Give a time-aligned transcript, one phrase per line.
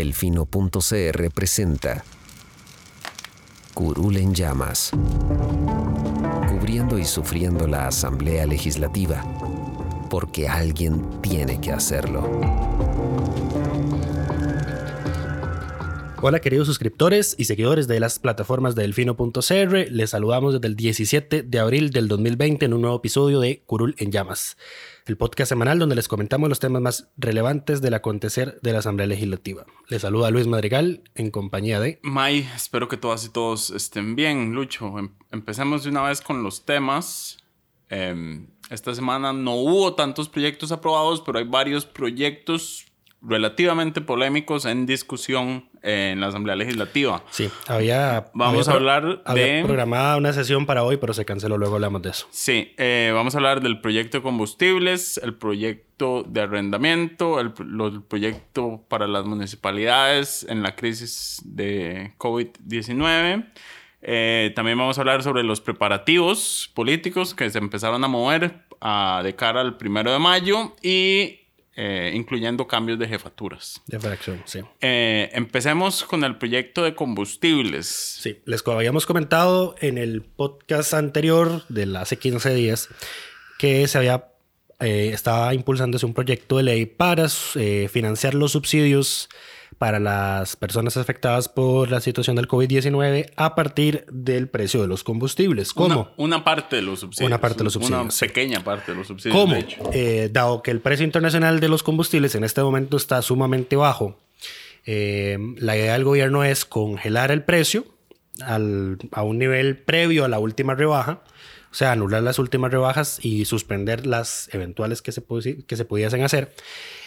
[0.00, 2.02] Delfino.cr presenta
[3.74, 4.92] Curul en llamas,
[6.48, 9.22] cubriendo y sufriendo la Asamblea Legislativa,
[10.08, 12.22] porque alguien tiene que hacerlo.
[16.22, 21.42] Hola queridos suscriptores y seguidores de las plataformas de Delfino.cr, les saludamos desde el 17
[21.42, 24.56] de abril del 2020 en un nuevo episodio de Curul en llamas,
[25.06, 29.06] el podcast semanal donde les comentamos los temas más relevantes del acontecer de la Asamblea
[29.06, 29.64] Legislativa.
[29.88, 31.98] Les saluda Luis Madrigal en compañía de...
[32.02, 34.52] May, espero que todas y todos estén bien.
[34.52, 37.38] Lucho, em- empecemos de una vez con los temas.
[37.88, 42.86] Em, esta semana no hubo tantos proyectos aprobados, pero hay varios proyectos
[43.22, 47.22] relativamente polémicos en discusión en la Asamblea Legislativa.
[47.30, 48.30] Sí, había...
[48.34, 51.76] Vamos había a hablar había de- programada una sesión para hoy, pero se canceló, luego
[51.76, 52.26] hablamos de eso.
[52.30, 57.64] Sí, eh, vamos a hablar del proyecto de combustibles, el proyecto de arrendamiento, el, pro-
[57.66, 63.46] lo- el proyecto para las municipalidades en la crisis de COVID-19.
[64.02, 69.20] Eh, también vamos a hablar sobre los preparativos políticos que se empezaron a mover ah,
[69.22, 71.39] de cara al primero de mayo y
[71.82, 73.80] eh, incluyendo cambios de jefaturas.
[73.86, 74.60] De fracción, sí.
[74.82, 77.86] Eh, empecemos con el proyecto de combustibles.
[77.86, 82.90] Sí, les habíamos comentado en el podcast anterior de hace 15 días
[83.58, 84.26] que se había
[84.78, 89.30] eh, estaba impulsándose un proyecto de ley para eh, financiar los subsidios
[89.80, 95.02] para las personas afectadas por la situación del COVID-19 a partir del precio de los
[95.04, 95.72] combustibles.
[95.72, 96.12] ¿Cómo?
[96.18, 97.26] Una, una parte de los subsidios.
[97.26, 99.34] Una parte de los subsidios, Una pequeña parte de los subsidios.
[99.40, 99.56] ¿Cómo?
[99.94, 104.18] Eh, dado que el precio internacional de los combustibles en este momento está sumamente bajo,
[104.84, 107.86] eh, la idea del gobierno es congelar el precio
[108.42, 111.22] al- a un nivel previo a la última rebaja,
[111.70, 115.22] o sea, anular las últimas rebajas y suspender las eventuales que se,
[115.66, 116.52] que se pudiesen hacer,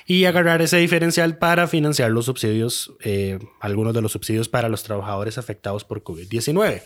[0.06, 4.84] y agarrar ese diferencial para financiar los subsidios, eh, algunos de los subsidios para los
[4.84, 6.82] trabajadores afectados por COVID-19.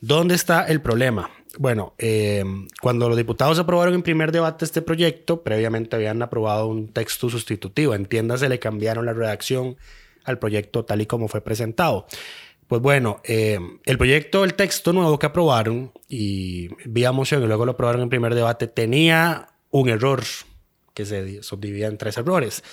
[0.00, 1.30] ¿Dónde está el problema?
[1.58, 2.44] Bueno, eh,
[2.82, 7.94] cuando los diputados aprobaron en primer debate este proyecto, previamente habían aprobado un texto sustitutivo.
[7.94, 9.76] Entiéndase, le cambiaron la redacción
[10.24, 12.06] al proyecto tal y como fue presentado.
[12.68, 17.64] Pues bueno, eh, el proyecto, el texto nuevo que aprobaron y vía moción y luego
[17.64, 20.24] lo aprobaron en primer debate, tenía un error
[20.94, 22.64] que se di- subdividía en tres errores.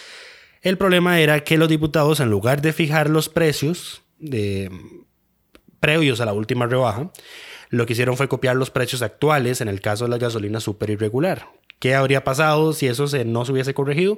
[0.61, 4.71] El problema era que los diputados, en lugar de fijar los precios de,
[5.79, 7.11] previos a la última rebaja,
[7.69, 10.91] lo que hicieron fue copiar los precios actuales en el caso de la gasolina súper
[10.91, 11.49] irregular.
[11.79, 14.17] ¿Qué habría pasado si eso no se hubiese corregido?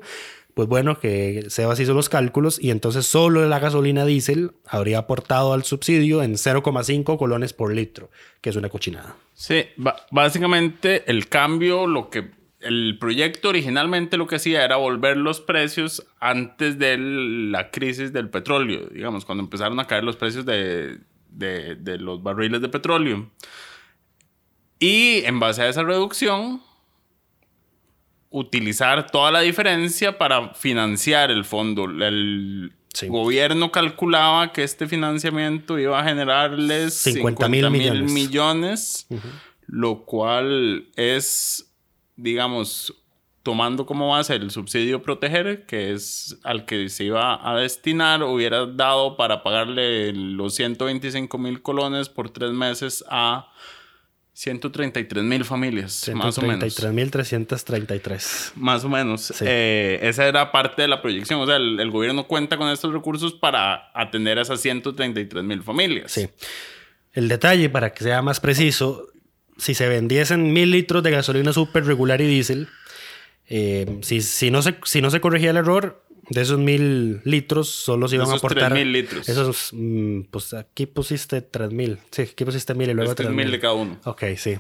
[0.56, 5.52] Pues bueno, que Sebas hizo los cálculos y entonces solo la gasolina diésel habría aportado
[5.54, 9.18] al subsidio en 0,5 colones por litro, que es una cochinada.
[9.34, 9.66] Sí,
[10.12, 16.08] básicamente el cambio, lo que el proyecto originalmente lo que hacía era volver los precios
[16.22, 21.98] antes de la crisis del petróleo, digamos, cuando empezaron a caer los precios de- de
[22.00, 23.30] los barriles de petróleo.
[24.80, 26.62] Y en base a esa reducción,
[28.30, 31.86] utilizar toda la diferencia para financiar el fondo.
[31.86, 33.08] El Sí.
[33.08, 38.12] gobierno calculaba que este financiamiento iba a generarles 50 mil 50 millones.
[38.14, 39.08] millones,
[39.68, 41.74] lo cual es,
[42.16, 42.94] digamos,
[43.44, 48.66] tomando como base el subsidio proteger, que es al que se iba a destinar, hubiera
[48.66, 53.52] dado para pagarle los 125 mil colones por tres meses a
[54.36, 56.78] 133 mil familias, más o menos.
[56.78, 58.52] 133.333.
[58.56, 59.32] Más o menos.
[59.34, 59.46] Sí.
[59.48, 61.40] Eh, esa era parte de la proyección.
[61.40, 65.64] O sea, el, el gobierno cuenta con estos recursos para atender a esas 133 mil
[65.64, 66.12] familias.
[66.12, 66.28] Sí.
[67.14, 69.08] El detalle, para que sea más preciso,
[69.58, 72.68] si se vendiesen mil litros de gasolina súper regular y diésel,
[73.48, 77.70] eh, si, si, no se, si no se corregía el error, de esos mil litros
[77.70, 78.72] solo se iban a Esos aportar.
[78.74, 79.30] 3.000 litros.
[79.30, 81.98] Esos, mm, pues aquí pusiste tres mil.
[82.12, 84.00] Sí, aquí pusiste mil y luego Es tres 3.000 de cada uno.
[84.06, 84.56] Ok, sí.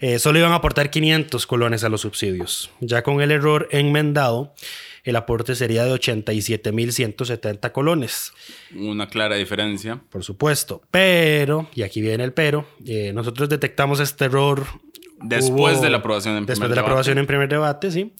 [0.00, 2.70] Eh, solo iban a aportar 500 colones a los subsidios.
[2.80, 4.54] Ya con el error enmendado,
[5.02, 8.32] el aporte sería de 87.170 colones.
[8.76, 10.00] Una clara diferencia.
[10.10, 10.82] Por supuesto.
[10.90, 14.64] Pero, y aquí viene el pero, eh, nosotros detectamos este error
[15.20, 16.90] Después Hubo- de la aprobación en Después primer de la debate.
[16.92, 18.12] aprobación en primer debate, sí.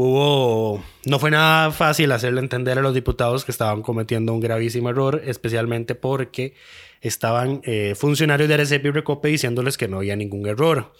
[0.00, 4.90] Hubo, no fue nada fácil hacerle entender a los diputados que estaban cometiendo un gravísimo
[4.90, 6.54] error, especialmente porque
[7.00, 10.92] estaban eh, funcionarios de RCP y Recope diciéndoles que no había ningún error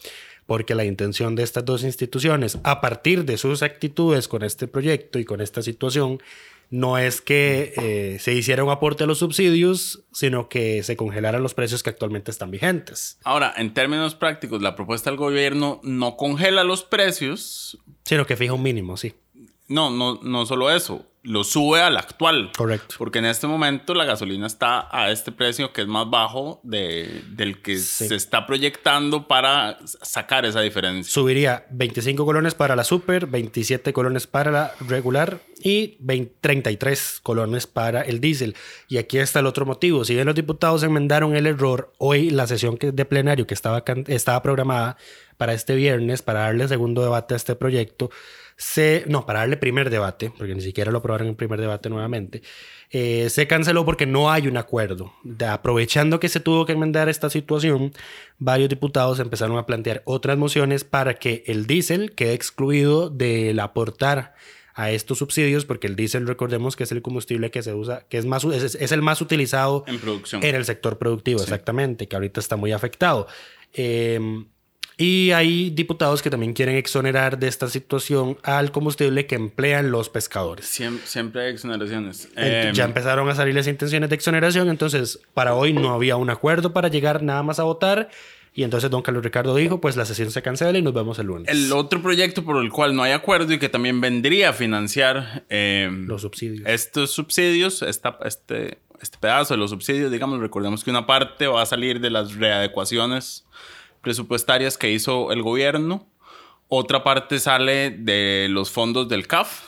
[0.45, 5.19] porque la intención de estas dos instituciones, a partir de sus actitudes con este proyecto
[5.19, 6.19] y con esta situación,
[6.69, 11.41] no es que eh, se hiciera un aporte a los subsidios, sino que se congelaran
[11.41, 13.19] los precios que actualmente están vigentes.
[13.23, 17.79] Ahora, en términos prácticos, la propuesta del gobierno no congela los precios.
[18.05, 19.13] Sino que fija un mínimo, sí.
[19.67, 22.51] No, no, no solo eso lo sube al actual.
[22.55, 22.95] Correcto.
[22.97, 27.23] Porque en este momento la gasolina está a este precio que es más bajo de,
[27.31, 31.11] del que se está proyectando para sacar esa diferencia.
[31.11, 35.97] Subiría 25 colones para la super, 27 colones para la regular y
[36.41, 38.55] 33 colones para el diésel.
[38.87, 40.05] Y aquí está el otro motivo.
[40.05, 44.41] Si bien los diputados enmendaron el error, hoy la sesión de plenario que estaba, estaba
[44.41, 44.97] programada
[45.37, 48.09] para este viernes, para darle segundo debate a este proyecto,
[48.59, 52.41] se, no, para darle primer debate, porque ni siquiera lo aprobaron en primer debate nuevamente,
[52.89, 55.13] eh, se canceló porque no hay un acuerdo.
[55.23, 57.93] De, aprovechando que se tuvo que enmendar esta situación,
[58.37, 64.35] varios diputados empezaron a plantear otras mociones para que el diésel quede excluido del aportar
[64.73, 68.17] a estos subsidios, porque el diésel, recordemos que es el combustible que se usa, que
[68.17, 70.43] es, más, es, el más utilizado en producción.
[70.43, 73.25] En el sector productivo, exactamente, que ahorita está muy afectado.
[73.71, 74.19] Eh,
[75.01, 80.09] y hay diputados que también quieren exonerar de esta situación al combustible que emplean los
[80.09, 80.65] pescadores.
[80.67, 82.29] Siempre, hay exoneraciones.
[82.35, 86.29] ya em, empezaron a salir las intenciones de exoneración, entonces para hoy no había un
[86.29, 88.09] acuerdo para llegar nada más a votar.
[88.53, 91.27] Y entonces don Carlos Ricardo dijo, pues la sesión se cancela y nos vemos el
[91.27, 91.47] lunes.
[91.47, 95.45] El otro proyecto por el cual no hay acuerdo y que también vendría a financiar
[95.47, 96.67] em, los subsidios.
[96.67, 101.61] Estos subsidios, esta, este, este pedazo de los subsidios, digamos, recordemos que una parte va
[101.61, 103.45] a salir de las readecuaciones
[104.01, 106.07] presupuestarias que hizo el gobierno.
[106.67, 109.63] Otra parte sale de los fondos del CAF.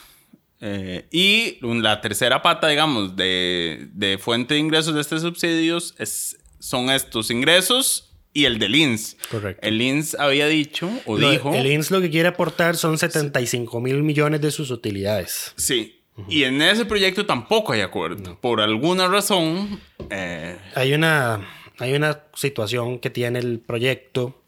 [0.60, 6.38] Eh, y la tercera pata, digamos, de, de, fuente de ingresos de estos subsidios es,
[6.60, 9.16] son estos ingresos y el del INS.
[9.30, 9.66] Correcto.
[9.66, 11.52] El INS había dicho o dijo.
[11.54, 15.52] El INS lo que quiere aportar son 75 mil millones de sus utilidades.
[15.56, 15.98] Sí.
[16.28, 18.38] Y en ese proyecto tampoco hay acuerdo.
[18.40, 19.80] Por alguna razón.
[20.10, 21.40] Eh, hay una
[21.82, 24.40] hay una situación que tiene el proyecto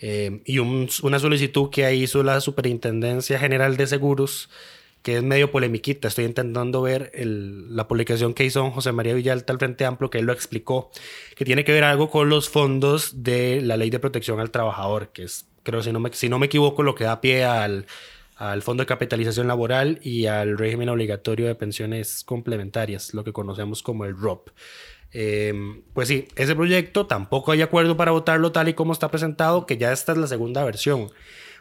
[0.00, 4.48] eh, y una solicitud que hizo la Superintendencia General de Seguros,
[5.02, 6.08] que es medio polemiquita.
[6.08, 10.24] Estoy intentando ver la publicación que hizo José María Villalta al Frente Amplio, que él
[10.24, 10.90] lo explicó,
[11.36, 15.08] que tiene que ver algo con los fondos de la Ley de Protección al Trabajador,
[15.08, 17.84] que es, creo, si no me, si no me equivoco, lo que da pie al,
[18.36, 23.82] al Fondo de Capitalización Laboral y al régimen obligatorio de pensiones complementarias, lo que conocemos
[23.82, 24.48] como el ROP.
[25.12, 29.66] Em, pues sí, ese proyecto tampoco hay acuerdo para votarlo tal y como está presentado,
[29.66, 31.10] que ya esta es la segunda versión.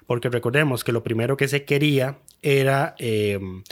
[0.06, 3.63] Porque recordemos que lo primero que se quería era em,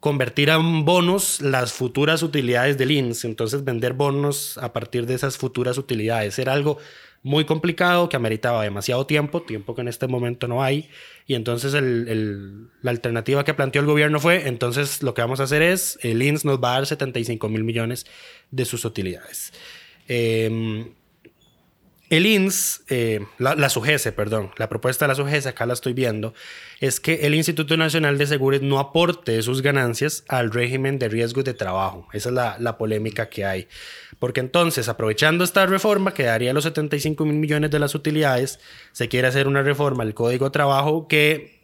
[0.00, 5.36] convertir en bonos las futuras utilidades del INS, entonces vender bonos a partir de esas
[5.36, 6.38] futuras utilidades.
[6.38, 6.78] Era algo
[7.22, 10.88] muy complicado que ameritaba demasiado tiempo, tiempo que en este momento no hay.
[11.26, 15.62] Y entonces la alternativa que planteó el gobierno fue, entonces lo que vamos a hacer
[15.62, 18.06] es, el INS nos va a dar 75 mil millones
[18.50, 19.52] de sus utilidades.
[20.06, 20.94] Em,
[22.10, 23.68] el INS, eh, la, la,
[24.16, 26.32] perdón, la propuesta de la SUGESE, acá la estoy viendo,
[26.80, 31.44] es que el Instituto Nacional de Seguros no aporte sus ganancias al régimen de riesgos
[31.44, 32.08] de trabajo.
[32.12, 33.68] Esa es la, la polémica que hay.
[34.18, 38.58] Porque entonces, aprovechando esta reforma que daría los 75 mil millones de las utilidades,
[38.92, 41.58] se quiere hacer una reforma al Código de Trabajo que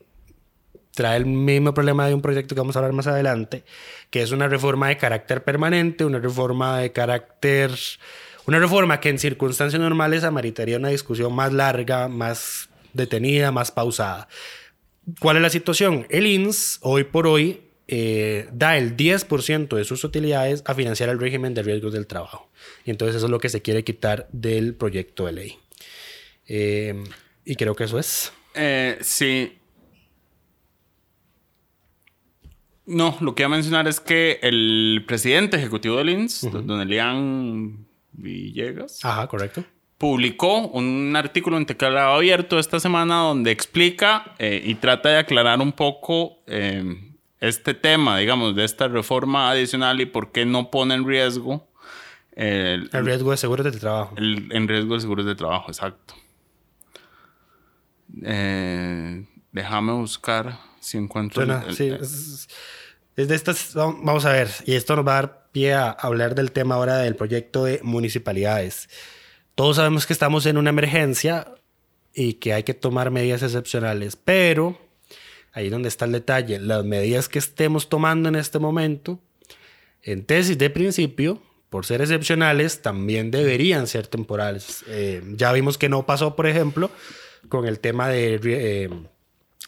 [0.95, 3.65] trae el mismo problema de un proyecto que vamos a hablar más adelante,
[4.11, 7.73] que es una reforma de carácter permanente, una reforma de carácter
[8.47, 14.29] una reforma que en circunstancias normales ameritaría una discusión más larga, más detenida, más pausada.
[15.21, 16.07] ¿Cuál es la situación?
[16.11, 21.19] El INS, hoy por hoy, eh, da el 10% de sus utilidades a financiar el
[21.19, 22.51] régimen de riesgos del trabajo.
[22.85, 25.59] Y entonces eso es lo que se quiere quitar del proyecto de ley.
[26.47, 27.05] Eh,
[27.45, 28.33] y creo que eso es.
[28.55, 29.59] Eh, sí.
[32.87, 37.87] No, lo que iba a mencionar es que el presidente ejecutivo del INS, don Elian
[38.15, 39.05] Villegas.
[39.05, 39.65] Ajá, correcto.
[39.99, 45.61] Publicó un artículo en Teclado Abierto esta semana donde explica eh, y trata de aclarar
[45.61, 50.95] un poco eh, este tema, digamos, de esta reforma adicional y por qué no pone
[50.95, 51.69] en riesgo.
[52.33, 54.15] el, riesgo de seguros de trabajo.
[54.19, 56.15] en riesgo de seguros de trabajo, exacto.
[58.23, 61.45] Eh, déjame buscar si encuentro.
[61.73, 62.49] sí, es,
[63.17, 63.75] es, de estas.
[63.75, 66.99] Vamos a ver, y esto nos va a dar pie a hablar del tema ahora
[66.99, 68.89] del proyecto de municipalidades.
[69.55, 71.47] Todos sabemos que estamos en una emergencia
[72.13, 74.77] y que hay que tomar medidas excepcionales, pero
[75.53, 79.21] ahí donde está el detalle, las medidas que estemos tomando en este momento,
[80.03, 84.85] en tesis de principio, por ser excepcionales, también deberían ser temporales.
[84.89, 86.91] Eh, ya vimos que no pasó, por ejemplo,
[87.49, 88.91] con el tema de eh,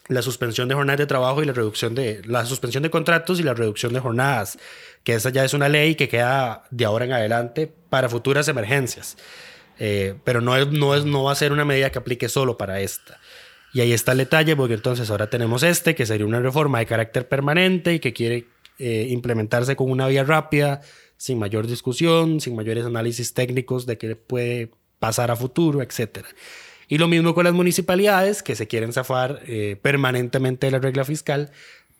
[0.09, 3.45] la suspensión de jornadas de trabajo y la reducción de la suspensión de contratos y
[3.45, 4.59] la reducción de jornadas,
[5.07, 9.17] que esa ya es una ley que queda de ahora en adelante para futuras emergencias.
[9.79, 12.59] Eh, pero no, es, no, es, no va a ser una medida que aplique solo
[12.59, 13.21] para esta.
[13.73, 16.87] Y ahí está el detalle, porque entonces ahora tenemos este, que sería una reforma de
[16.87, 18.47] carácter permanente y que quiere
[18.81, 20.81] eh, implementarse con una vía rápida,
[21.17, 26.27] sin mayor discusión, sin mayores análisis técnicos de qué puede pasar a futuro, etc.
[26.89, 31.05] Y lo mismo con las municipalidades, que se quieren zafar eh, permanentemente de la regla
[31.05, 31.53] fiscal,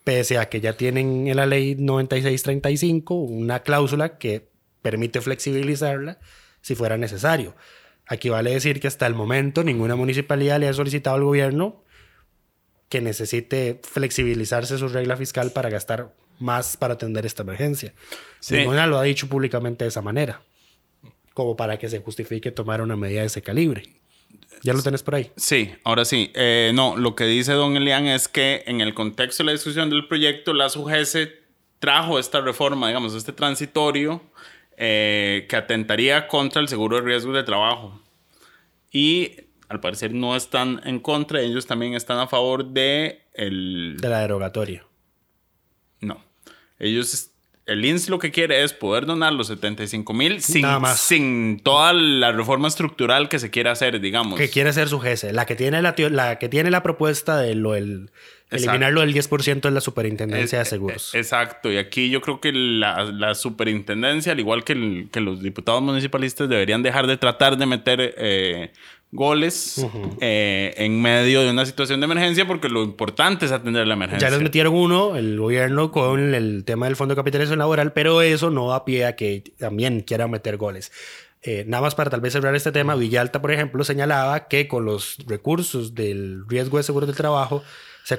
[0.07, 4.49] pese a que ya tienen en la ley 9635 una cláusula que
[4.81, 6.21] permite flexibilizarla
[6.61, 7.57] si fuera necesario.
[8.07, 11.83] Aquí vale decir que hasta el momento ninguna municipalidad le ha solicitado al gobierno
[12.89, 17.93] que necesite flexibilizarse su regla fiscal para gastar más para atender esta emergencia.
[18.49, 20.41] Ninguna lo ha dicho públicamente de esa manera,
[21.35, 23.96] como para que se justifique tomar una medida de ese calibre.
[24.63, 25.31] ¿Ya lo tenés por ahí?
[25.37, 26.31] Sí, ahora sí.
[26.35, 29.91] Eh, no, lo que dice don Elian es que en el contexto de la discusión
[29.91, 31.33] del proyecto, la SUGESE
[31.79, 34.23] trajo esta reforma, digamos, este transitorio,
[34.77, 38.01] eh, que atentaría contra el seguro de riesgo de trabajo.
[38.91, 39.33] Y
[39.69, 43.97] al parecer no están en contra, ellos también están a favor de el...
[44.01, 44.87] De la derogatoria.
[46.01, 46.23] No.
[46.79, 47.31] Ellos,
[47.67, 50.65] el INS lo que quiere es poder donar los 75 mil sin,
[50.97, 54.39] sin toda la reforma estructural que se quiere hacer, digamos.
[54.39, 55.33] Que quiere hacer su GESE.
[55.33, 58.11] La que tiene la, la, que tiene la propuesta de lo, el,
[58.51, 61.15] eliminarlo del 10% de la superintendencia de seguros.
[61.15, 61.71] Exacto.
[61.71, 66.49] Y aquí yo creo que la, la superintendencia, al igual que, que, los diputados municipalistas,
[66.49, 68.15] deberían dejar de tratar de meter...
[68.17, 68.71] Eh,
[69.13, 69.87] goles
[70.21, 74.29] eh, en medio de una situación de emergencia porque lo importante es atender la emergencia.
[74.29, 78.21] Ya les metieron uno, el gobierno, con el tema del Fondo de Capitalización Laboral, pero
[78.21, 80.93] eso no da pie a que también quieran meter goles.
[81.43, 84.85] Eh, nada más para tal vez cerrar este tema, Villalta, por ejemplo, señalaba que con
[84.85, 87.63] los recursos del riesgo de seguro del trabajo
[88.07, 88.19] se,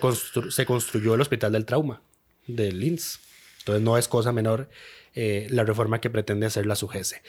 [0.52, 2.02] se construyó el Hospital del Trauma
[2.46, 3.20] del INS.
[3.60, 4.70] Entonces no es cosa menor
[5.16, 7.22] eh, la reforma que pretende hacer la SUGESE.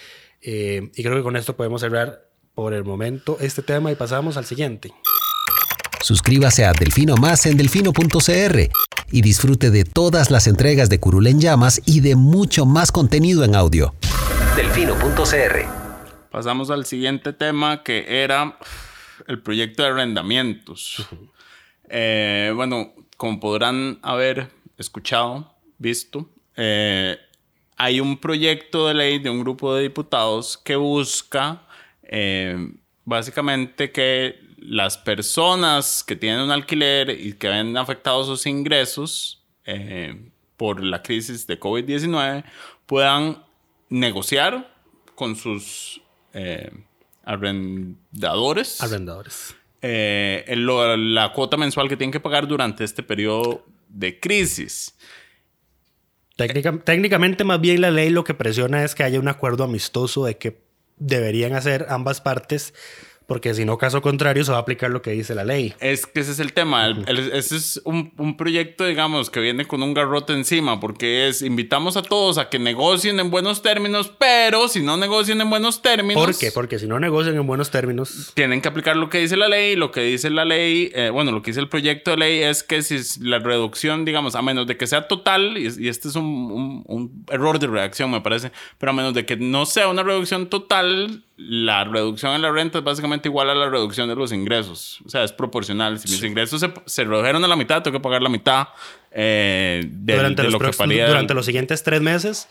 [0.42, 4.44] y creo que con esto podemos cerrar por el momento este tema y pasamos al
[4.44, 4.92] siguiente.
[6.02, 8.70] Suscríbase a Delfino Más en delfino.cr
[9.10, 13.44] y disfrute de todas las entregas de Curul en Llamas y de mucho más contenido
[13.44, 13.94] en audio.
[14.56, 15.66] Delfino.cr.
[16.30, 18.58] Pasamos al siguiente tema que era
[19.26, 21.06] el proyecto de arrendamientos.
[21.88, 27.18] Eh, bueno, como podrán haber escuchado, visto, eh,
[27.76, 31.62] hay un proyecto de ley de un grupo de diputados que busca
[32.02, 32.72] eh,
[33.04, 40.30] básicamente que las personas que tienen un alquiler y que ven afectados sus ingresos eh,
[40.56, 42.44] por la crisis de COVID-19
[42.86, 43.44] puedan
[43.88, 44.74] negociar
[45.14, 46.00] con sus
[47.24, 48.80] arrendadores.
[48.80, 49.57] Arrendadores.
[49.82, 54.96] La cuota mensual que tienen que pagar durante este periodo de crisis.
[56.36, 60.36] técnicamente, más bien la ley lo que presiona es que haya un acuerdo amistoso de
[60.36, 60.60] que
[60.98, 62.74] deberían hacer ambas partes
[63.28, 65.74] porque si no, caso contrario, se va a aplicar lo que dice la ley.
[65.80, 66.88] Es que ese es el tema.
[66.88, 71.98] ese es un, un, proyecto, digamos, que viene con un garrote encima, porque es, invitamos
[71.98, 76.24] a todos a que negocien en buenos términos, pero si no negocian en buenos términos...
[76.24, 76.50] ¿Por qué?
[76.52, 78.32] Porque si no negocian en buenos términos...
[78.32, 79.76] Tienen que aplicar lo que dice la ley.
[79.76, 82.62] Lo que dice la ley, eh, bueno, lo que dice el proyecto de ley es
[82.62, 86.16] que si la reducción, digamos, a menos de que sea total, y, y este es
[86.16, 90.02] un, un error de reacción, me parece, pero a menos de que no sea una
[90.02, 94.32] reducción total, la reducción en la renta es básicamente igual a la reducción de los
[94.32, 94.98] ingresos.
[95.06, 96.00] O sea, es proporcional.
[96.00, 98.68] Si mis ingresos se, se, redujeron a la mitad, tengo que pagar la mitad
[99.12, 101.06] eh, de, durante de los lo que paría.
[101.06, 102.48] Durante los siguientes tres meses.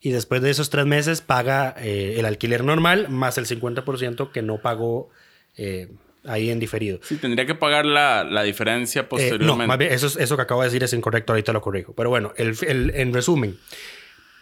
[0.00, 4.42] Y después de esos tres meses paga eh, el alquiler normal más el 50% que
[4.42, 5.10] no pagó
[5.56, 5.88] eh,
[6.24, 6.98] ahí en diferido.
[7.02, 9.46] Sí, tendría que pagar la, la diferencia posteriormente.
[9.46, 11.32] no, más bien, eso, eso que acabo de decir es incorrecto.
[11.32, 11.94] Ahorita lo corrijo.
[11.94, 13.56] Pero bueno, el, el, en resumen,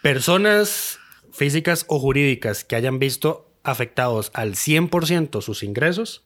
[0.01, 0.99] personas
[1.31, 6.25] físicas o jurídicas que hayan visto afectados al 100% sus ingresos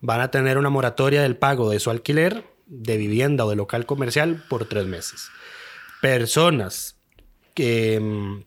[0.00, 3.86] van a tener una moratoria del pago de su alquiler de vivienda o de local
[3.86, 5.28] comercial por tres meses.
[6.00, 6.96] Personas
[7.54, 8.44] que mm,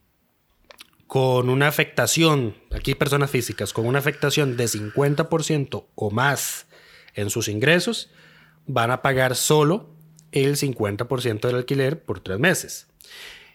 [1.07, 6.67] con una afectación, aquí personas físicas, con una afectación de 50% o más
[7.13, 8.11] en sus ingresos,
[8.65, 9.89] van a pagar solo
[10.31, 12.87] el 50% del alquiler por tres meses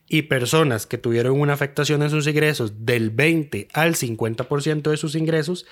[0.09, 5.15] y personas que tuvieron una afectación en sus ingresos del 20 al 50% de sus
[5.15, 5.67] ingresos,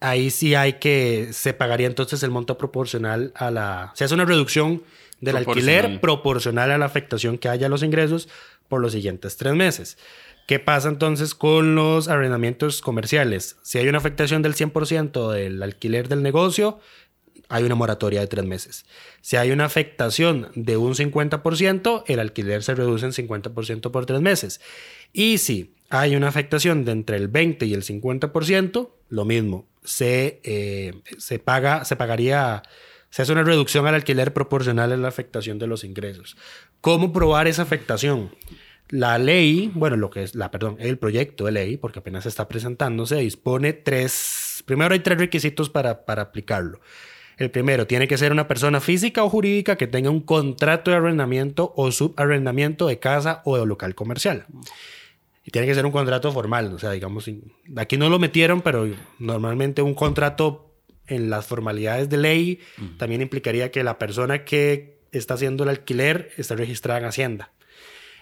[0.00, 4.24] ahí sí hay que, se pagaría entonces el monto proporcional a la, se hace una
[4.24, 4.82] reducción
[5.20, 5.74] del Proporcional.
[5.84, 8.28] alquiler proporcional a la afectación que haya a los ingresos
[8.68, 9.96] por los siguientes tres meses.
[10.46, 13.56] ¿Qué pasa entonces con los arrendamientos comerciales?
[13.62, 16.80] Si hay una afectación del 100% del alquiler del negocio,
[17.48, 18.86] hay una moratoria de tres meses.
[19.20, 24.20] Si hay una afectación de un 50%, el alquiler se reduce en 50% por tres
[24.20, 24.60] meses.
[25.12, 29.66] Y si hay una afectación de entre el 20 y el 50%, lo mismo.
[29.84, 32.62] Se, eh, se, paga, se pagaría,
[33.10, 36.36] se hace una reducción al alquiler proporcional a la afectación de los ingresos.
[36.80, 38.34] ¿Cómo probar esa afectación?
[38.88, 42.48] La ley, bueno, lo que es la, perdón, el proyecto de ley, porque apenas está
[42.48, 46.80] presentándose, dispone tres, primero hay tres requisitos para, para aplicarlo.
[47.36, 50.98] El primero, tiene que ser una persona física o jurídica que tenga un contrato de
[50.98, 54.46] arrendamiento o subarrendamiento de casa o de local comercial.
[55.44, 57.28] Y tiene que ser un contrato formal, o sea, digamos,
[57.76, 58.88] aquí no lo metieron, pero
[59.18, 60.70] normalmente un contrato
[61.06, 62.60] en las formalidades de ley
[62.98, 67.52] también implicaría que la persona que está haciendo el alquiler está registrada en Hacienda.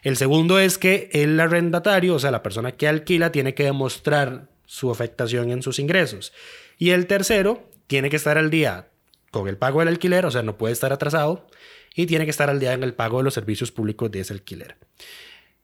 [0.03, 4.49] El segundo es que el arrendatario, o sea, la persona que alquila, tiene que demostrar
[4.67, 6.33] su afectación en sus ingresos.
[6.77, 8.89] Y el tercero, tiene que estar al día
[9.33, 11.49] con el pago del alquiler, o sea, no puede estar atrasado,
[11.97, 14.35] y tiene que estar al día en el pago de los servicios públicos de ese
[14.35, 14.77] alquiler.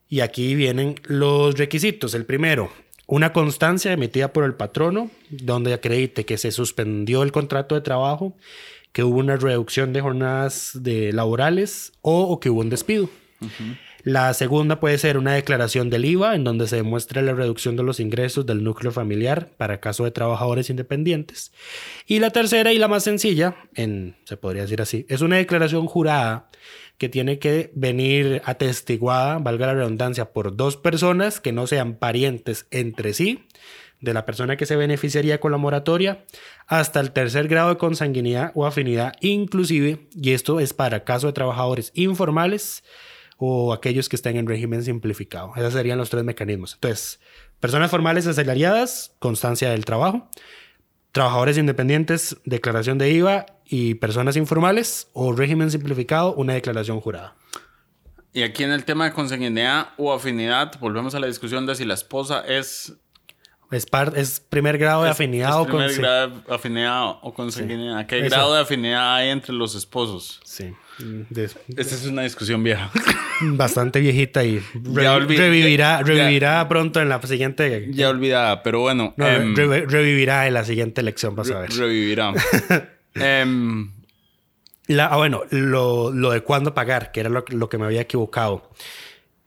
[0.08, 2.14] Y aquí vienen los requisitos.
[2.14, 2.72] El primero,
[3.06, 8.34] una constancia emitida por el patrono donde acredite que se suspendió el contrato de trabajo,
[8.92, 13.10] que hubo una reducción de jornadas de laborales o, o que hubo un despido.
[14.08, 17.82] La segunda puede ser una declaración del IVA en donde se demuestra la reducción de
[17.82, 21.52] los ingresos del núcleo familiar para caso de trabajadores independientes.
[22.06, 25.86] Y la tercera y la más sencilla, en, se podría decir así, es una declaración
[25.86, 26.48] jurada
[26.96, 32.66] que tiene que venir atestiguada, valga la redundancia, por dos personas que no sean parientes
[32.70, 33.44] entre sí
[34.00, 36.24] de la persona que se beneficiaría con la moratoria
[36.66, 41.34] hasta el tercer grado de consanguinidad o afinidad inclusive, y esto es para caso de
[41.34, 42.84] trabajadores informales
[43.38, 45.52] o aquellos que estén en régimen simplificado.
[45.56, 46.74] Esos serían los tres mecanismos.
[46.74, 47.20] Entonces,
[47.60, 50.28] personas formales asalariadas, constancia del trabajo,
[51.12, 57.36] trabajadores independientes, declaración de IVA y personas informales o régimen simplificado, una declaración jurada.
[58.32, 61.84] Y aquí en el tema de consanguinidad o afinidad, volvemos a la discusión de si
[61.84, 62.92] la esposa es...
[63.70, 65.98] Es, par- es primer grado de es- afinidad es o primer con...
[65.98, 68.06] grado de afinidad o consanguinidad.
[68.06, 68.28] ¿Qué Eso.
[68.30, 70.40] grado de afinidad hay entre los esposos?
[70.44, 70.72] Sí.
[70.98, 72.90] De- Esta es una discusión vieja.
[73.40, 77.86] bastante viejita y re- revivirá, ya- revivirá pronto en la siguiente...
[77.90, 79.14] ya olvidada, pero bueno.
[79.16, 81.70] No, em, re- revivirá en la siguiente elección, vas a ver.
[81.70, 82.32] revivirá.
[83.14, 83.90] Em,
[84.86, 88.00] La, ah, bueno, lo, lo de cuándo pagar, que era lo, lo que me había
[88.02, 88.70] equivocado.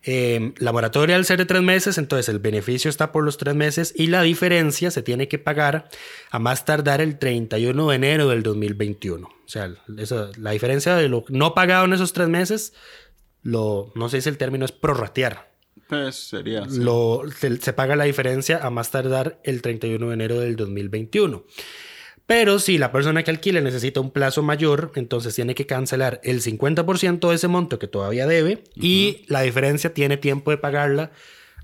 [0.04, 3.54] Eh, la moratoria al ser de tres meses, entonces el beneficio está por los tres
[3.54, 5.90] meses y la diferencia se tiene que pagar
[6.32, 9.28] a más tardar el 31 de enero del 2021.
[9.28, 12.74] O sea, eso- la diferencia de lo no pagado en esos tres meses,
[13.44, 15.52] lo, no sé si el término es prorratear.
[15.88, 16.66] pues sería.
[16.70, 21.44] Lo, se, se paga la diferencia a más tardar el 31 de enero del 2021.
[22.32, 26.42] Pero si la persona que alquile necesita un plazo mayor, entonces tiene que cancelar el
[26.42, 31.12] 50% de ese monto que todavía debe y la diferencia tiene tiempo de pagarla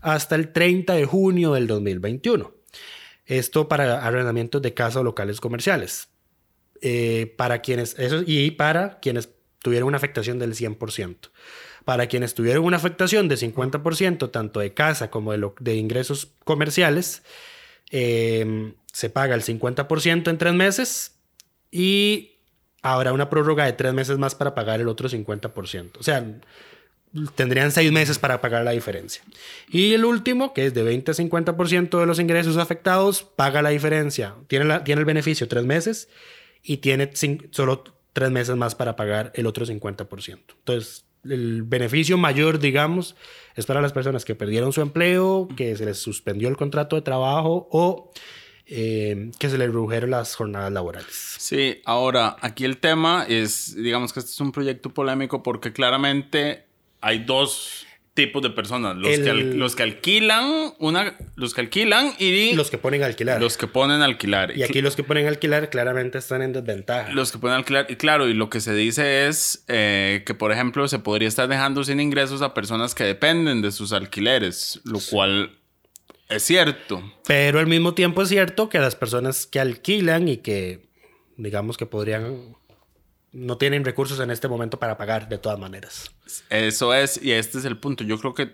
[0.02, 2.54] hasta el 30 de junio del 2021.
[3.26, 6.10] Esto para arrendamientos de casa o locales comerciales.
[6.82, 11.32] Eh, para quienes, eso, y para quienes tuvieron una afectación del 100%.
[11.86, 16.34] Para quienes tuvieron una afectación de 50%, tanto de casa como de, lo- de ingresos
[16.44, 17.24] comerciales,
[17.92, 21.14] eh, se paga el 50% en tres meses
[21.72, 22.38] y
[22.82, 25.92] habrá una prórroga de tres meses más para pagar el otro 50%.
[26.00, 26.26] O sea,
[27.36, 29.24] tendrían seis meses para pagar la diferencia.
[29.70, 33.70] Y el último, que es de 20 a 50% de los ingresos afectados, paga la
[33.70, 34.36] diferencia.
[34.48, 36.10] Tiene, tiene el beneficio tres meses
[36.64, 37.12] y tiene
[37.52, 40.40] solo tres meses más para pagar el otro 50%.
[40.60, 43.16] Entonces, el beneficio mayor, digamos,
[43.56, 47.02] es para las personas que perdieron su empleo, que se les suspendió el contrato de
[47.02, 48.12] trabajo o
[48.68, 51.36] eh, que se les redujeron las jornadas laborales.
[51.40, 56.66] Sí, ahora aquí el tema es, digamos que este es un proyecto polémico porque claramente
[57.02, 57.87] hay dos
[58.18, 62.54] tipos de personas, los, El- que, al- los que alquilan una, los que alquilan y
[62.56, 63.40] Los que ponen a alquilar.
[63.40, 64.58] los que ponen a alquilar.
[64.58, 67.14] y aquí los que ponen a alquilar claramente están en desventaja.
[67.14, 70.52] Los que pueden alquilar, y claro, y lo que se dice es eh, que, por
[70.52, 75.00] ejemplo, se podría estar dejando sin ingresos a personas que dependen de sus alquileres, lo
[75.10, 75.52] cual
[76.30, 77.02] es cierto.
[77.26, 80.90] Pero al mismo tiempo es cierto que las personas que alquilan y que,
[81.38, 82.56] digamos que podrían,
[83.38, 86.12] no tienen recursos en este momento para pagar de todas maneras.
[86.50, 88.04] Eso es, y este es el punto.
[88.04, 88.54] Yo creo que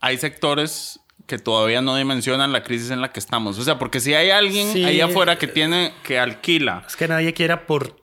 [0.00, 3.58] hay sectores que todavía no dimensionan la crisis en la que estamos.
[3.58, 4.84] O sea, porque si hay alguien Sí.
[4.84, 6.82] ahí afuera que tiene, que alquila.
[6.86, 8.00] Es que nadie quiere aportar.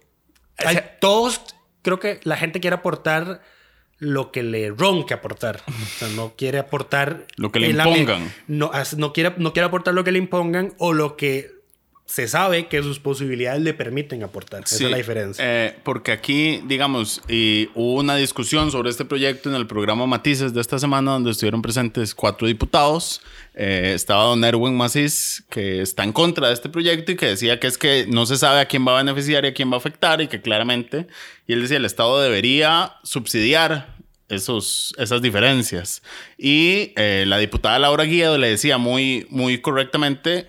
[1.01, 1.41] Todos,
[1.81, 3.41] creo que la gente quiere aportar
[3.97, 5.63] lo que le ronque aportar.
[5.67, 7.25] O sea, no quiere aportar.
[7.37, 8.31] Lo que le impongan.
[8.47, 11.56] No, no, quiere, no quiere aportar lo que le impongan o lo que
[12.07, 14.63] se sabe que sus posibilidades le permiten aportar.
[14.63, 15.43] Esa es la diferencia.
[15.45, 20.53] eh, porque aquí, digamos, y hubo una discusión sobre este proyecto en el programa Matices
[20.53, 23.21] de esta semana, donde estuvieron presentes cuatro diputados.
[23.53, 27.59] Eh, estaba don Erwin Macís, que está en contra de este proyecto y que decía
[27.59, 29.75] que es que no se sabe a quién va a beneficiar y a quién va
[29.75, 31.07] a afectar, y que claramente,
[31.45, 33.97] y él decía, el Estado debería subsidiar
[34.29, 36.03] esos, esas diferencias.
[36.37, 40.47] Y eh, la diputada Laura Guido le decía muy, muy correctamente,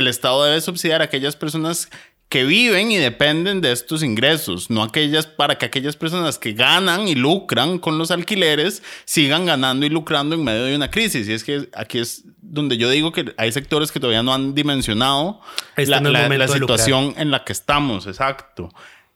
[0.00, 1.88] el Estado debe subsidiar a aquellas personas
[2.30, 7.08] que viven y dependen de estos ingresos, no aquellas para que aquellas personas que ganan
[7.08, 11.28] y lucran con los alquileres sigan ganando y lucrando en medio de una crisis.
[11.28, 14.54] Y es que aquí es donde yo digo que hay sectores que todavía no han
[14.54, 15.40] dimensionado
[15.76, 18.68] Este la, no situación en la que estamos, exacto.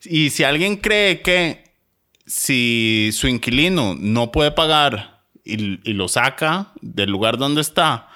[0.02, 1.72] Y si alguien cree que
[2.26, 8.08] si su inquilino no puede pagar y, y lo saca del lugar donde está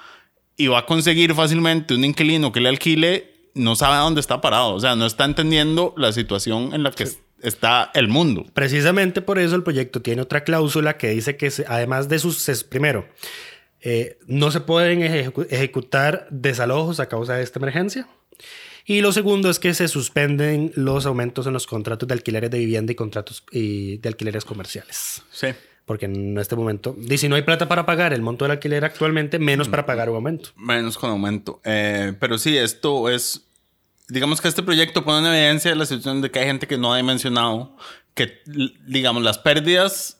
[0.59, 4.41] y va a conseguir fácilmente un inquilino que le alquile, no sabe a dónde está
[4.41, 4.73] parado.
[4.75, 8.45] O sea, no está entendiendo la situación en la que es- está el mundo.
[8.53, 12.45] Precisamente por eso el proyecto tiene otra cláusula que dice que además de sus...
[12.69, 13.07] primero,
[13.81, 18.07] eh, no se pueden ejecu- ejecutar desalojos a causa de esta emergencia.
[18.85, 22.57] Y lo segundo es que se suspenden los aumentos en los contratos de alquileres de
[22.57, 25.21] vivienda y contratos y de alquileres comerciales.
[25.31, 25.47] Sí.
[25.89, 28.85] Porque en este momento, y si no hay plata para pagar el monto del alquiler
[28.85, 30.49] actualmente, menos para pagar un aumento.
[30.55, 31.59] Menos con aumento.
[31.63, 33.41] Eh, pero sí, esto es.
[34.07, 36.93] Digamos que este proyecto pone en evidencia la situación de que hay gente que no
[36.93, 37.75] ha dimensionado
[38.13, 38.37] que,
[38.85, 40.17] digamos, las pérdidas.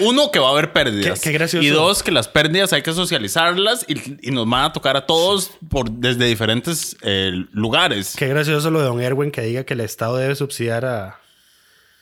[0.00, 1.20] Uno, que va a haber pérdidas.
[1.20, 1.64] Qué- qué gracioso.
[1.64, 5.06] Y dos, que las pérdidas hay que socializarlas y, y nos van a tocar a
[5.06, 8.16] todos por, desde diferentes eh, lugares.
[8.18, 11.20] Qué gracioso lo de Don Erwin que diga que el Estado debe subsidiar a...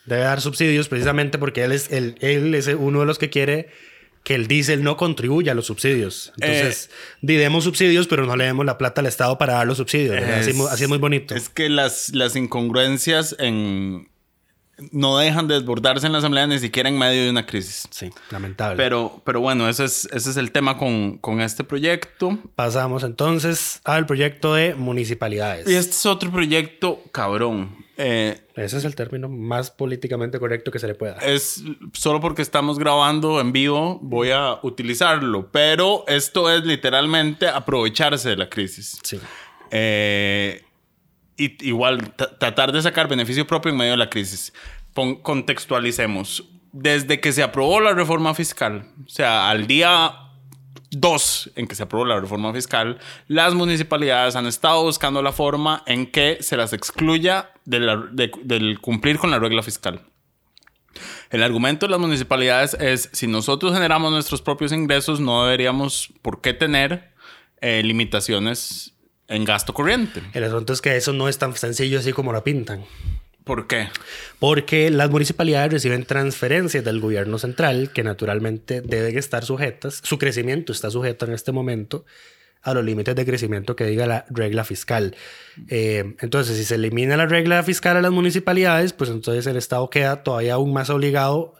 [0.08, 3.68] Debe dar subsidios precisamente porque él es, el, él es uno de los que quiere
[4.24, 6.32] que el diésel no contribuya a los subsidios.
[6.38, 6.90] Entonces,
[7.22, 10.16] di, demos subsidios, pero no le demos la plata al Estado para dar los subsidios.
[10.16, 11.34] así, Es- mu- así es muy bonito.
[11.34, 14.08] Es que las, las incongruencias en,
[14.92, 17.84] no dejan de desbordarse en la Asamblea ni siquiera en medio de una crisis.
[17.90, 18.76] sí, lamentable.
[18.76, 22.38] Pero, pero bueno, ese es, ese es el tema con, con este proyecto.
[22.54, 25.66] Pasamos entonces al proyecto de municipalidades.
[25.68, 27.87] Y este es otro proyecto cabrón.
[28.00, 32.42] Eh, Ese es el término más políticamente correcto que se le pueda es solo porque
[32.42, 35.50] estamos grabando en vivo, voy a utilizarlo.
[35.50, 38.98] Pero esto es literalmente aprovecharse de la crisis.
[39.02, 39.18] Sí.
[39.72, 40.62] Eh,
[41.36, 44.52] y, igual, tra- tratar de sacar beneficio propio en medio de la crisis.
[44.94, 46.44] Pon- contextualicemos.
[46.70, 50.12] Desde que se aprobó la reforma fiscal, o sea, al día
[50.90, 55.82] 2 en que se aprobó la reforma fiscal, las municipalidades han estado buscando la forma
[55.86, 60.02] en que se las excluya de la- de- del cumplir con la regla fiscal.
[61.30, 66.40] El argumento de las municipalidades es, si nosotros generamos nuestros propios ingresos, no deberíamos por
[66.40, 67.12] qué tener
[67.60, 68.94] eh, limitaciones
[69.28, 70.22] en gasto corriente.
[70.32, 72.84] El asunto es que eso no es tan sencillo así como lo pintan.
[73.48, 73.88] ¿Por qué?
[74.38, 80.70] Porque las municipalidades reciben transferencias del gobierno central que naturalmente deben estar sujetas, su crecimiento
[80.70, 82.04] está sujeto en este momento
[82.60, 85.16] a los límites de crecimiento que diga la regla fiscal.
[85.68, 89.88] Eh, entonces, si se elimina la regla fiscal a las municipalidades, pues entonces el Estado
[89.88, 91.54] queda todavía aún más obligado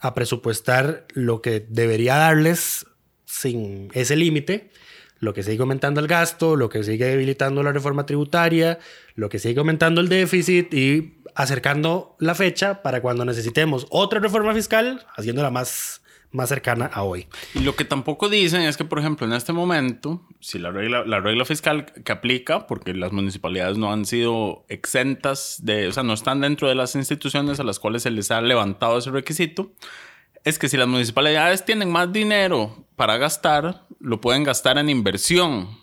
[0.00, 2.86] a presupuestar lo que debería darles
[3.24, 4.72] sin ese límite,
[5.20, 8.78] lo que sigue aumentando el gasto, lo que sigue debilitando la reforma tributaria,
[9.14, 14.54] lo que sigue aumentando el déficit y acercando la fecha para cuando necesitemos otra reforma
[14.54, 17.26] fiscal, haciéndola más, más cercana a hoy.
[17.54, 21.04] Y lo que tampoco dicen es que, por ejemplo, en este momento, si la regla,
[21.04, 26.02] la regla fiscal que aplica, porque las municipalidades no han sido exentas de, o sea,
[26.02, 29.72] no están dentro de las instituciones a las cuales se les ha levantado ese requisito,
[30.44, 35.79] es que si las municipalidades tienen más dinero para gastar, lo pueden gastar en inversión,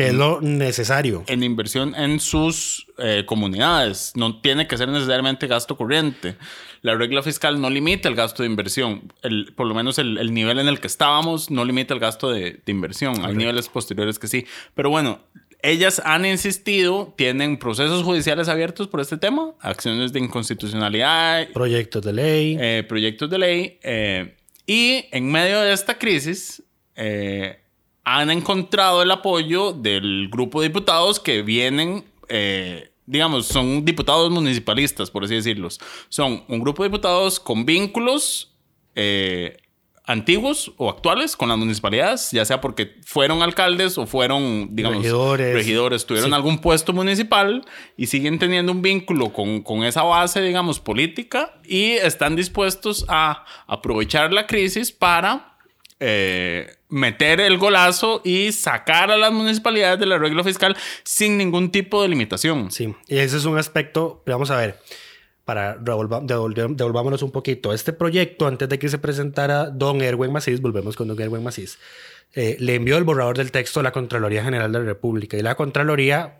[0.00, 1.24] Que es lo necesario.
[1.26, 4.12] en inversión en sus eh, comunidades.
[4.14, 6.36] No tiene que ser necesariamente gasto corriente.
[6.82, 9.12] La regla fiscal no limita el gasto de inversión.
[9.22, 12.30] El- por lo menos el, el nivel en el que estábamos no limita el gasto
[12.30, 13.24] de, de inversión.
[13.24, 14.46] Hay niveles posteriores que sí.
[14.74, 15.20] Pero bueno,
[15.62, 22.12] ellas han insistido, tienen procesos judiciales abiertos por este tema, acciones de inconstitucionalidad, Proyectos de
[22.14, 22.56] ley.
[22.58, 23.78] eh, proyectos de ley.
[23.82, 24.36] eh,
[24.66, 26.62] y en medio de esta crisis,
[26.96, 27.59] eh,
[28.18, 35.10] han encontrado el apoyo del grupo de diputados que vienen, eh, digamos, son diputados municipalistas,
[35.10, 35.78] por así decirlos.
[36.08, 38.52] Son un grupo de diputados con vínculos
[38.96, 39.56] eh,
[40.06, 45.54] antiguos o actuales con las municipalidades, ya sea porque fueron alcaldes o fueron, digamos, Regidores.
[45.54, 46.34] regidores tuvieron Sí.
[46.34, 47.64] algún puesto municipal
[47.96, 53.44] y siguen teniendo un vínculo con, con esa base, digamos, política y están dispuestos a
[53.68, 55.49] aprovechar la crisis para
[56.00, 62.02] eh, meter el golazo y sacar a las municipalidades del arreglo fiscal sin ningún tipo
[62.02, 62.70] de limitación.
[62.70, 64.78] Sí, y ese es un aspecto, vamos a ver,
[65.44, 67.72] para revolva- devolver- devolvámonos un poquito.
[67.72, 71.78] Este proyecto, antes de que se presentara Don Erwin Macís, volvemos con Don Erwin Macís,
[72.34, 75.42] eh, le envió el borrador del texto a la Contraloría General de la República y
[75.42, 76.36] la Contraloría,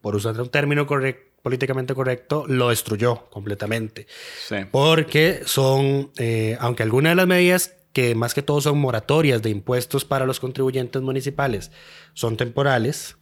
[0.00, 4.06] por usar un término correc- políticamente correcto, lo destruyó completamente.
[4.48, 4.56] Sí.
[4.70, 9.50] Porque son, eh, aunque algunas de las medidas que más que todo son moratorias de
[9.50, 11.72] impuestos para los contribuyentes municipales,
[12.14, 13.16] son temporales,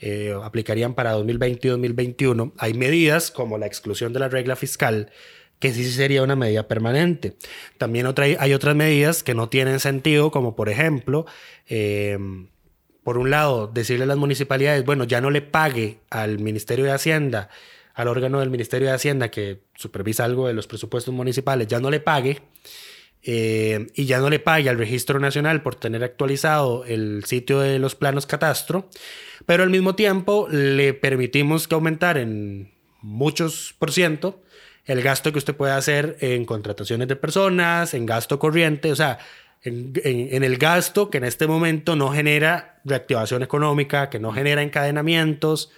[0.00, 5.10] eh, aplicarían para 2020 y 2021, hay medidas como la exclusión de la regla fiscal,
[5.58, 7.36] que sí sería una medida permanente.
[7.76, 11.26] También otra, hay otras medidas que no tienen sentido, como por ejemplo,
[11.68, 12.16] eh,
[13.02, 16.92] por un lado, decirle a las municipalidades, bueno, ya no le pague al Ministerio de
[16.92, 17.50] Hacienda,
[17.92, 21.90] al órgano del Ministerio de Hacienda que supervisa algo de los presupuestos municipales, ya no
[21.90, 22.40] le pague,
[23.24, 27.78] eh, y ya no le pague al Registro Nacional por tener actualizado el sitio de
[27.78, 28.88] los planos catastro,
[29.46, 34.42] pero al mismo tiempo le permitimos que aumentar en muchos por ciento
[34.86, 39.18] el gasto que usted puede hacer en contrataciones de personas, en gasto corriente, o sea,
[39.62, 44.60] en, en- el gasto que en este momento no genera reactivación económica, que no genera
[44.62, 45.70] encadenamientos,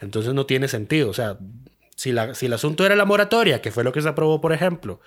[0.00, 1.10] entonces no tiene sentido.
[1.10, 1.36] O sea,
[1.94, 4.54] si, la- si el asunto era la moratoria, que fue lo que se aprobó, por
[4.54, 5.00] ejemplo,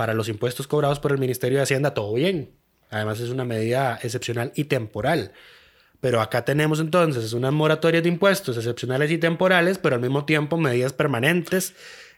[0.00, 2.52] para los impuestos cobrados por el Ministerio de Hacienda, todo bien.
[2.88, 5.32] Además es una medida excepcional y temporal.
[6.00, 10.56] Pero acá tenemos entonces unas moratorias de impuestos excepcionales y temporales, pero al mismo tiempo
[10.56, 11.74] medidas permanentes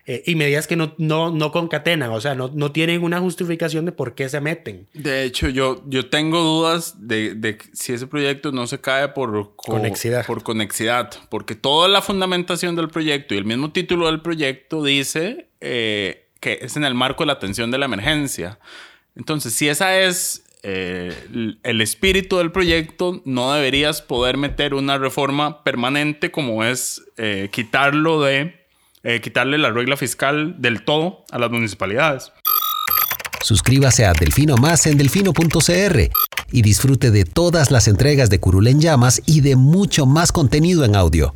[0.07, 3.85] eh, y medidas que no, no, no concatenan, o sea, no, no tienen una justificación
[3.85, 4.87] de por qué se meten.
[4.95, 9.57] De hecho, yo, yo tengo dudas de, de si ese proyecto no se cae por
[9.57, 10.25] co- Conexidad.
[10.25, 15.49] Por conexidad, porque toda la fundamentación del proyecto y el mismo título del proyecto dice
[15.61, 18.59] eh, que es en el marco de la atención de la emergencia.
[19.17, 25.63] Entonces, si esa es eh, el- espíritu del proyecto, no deberías poder meter una reforma
[25.65, 28.61] permanente como es eh, quitarlo de
[29.05, 32.33] eh, quitarle la regla fiscal del todo a las municipalidades.
[33.43, 36.11] Suscríbase a Delfino Más en delfino.cr
[36.53, 40.85] y disfrute de todas las entregas de Curul en Llamas y de mucho más contenido
[40.85, 41.35] en audio.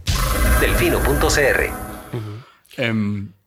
[0.60, 1.72] Delfino.cr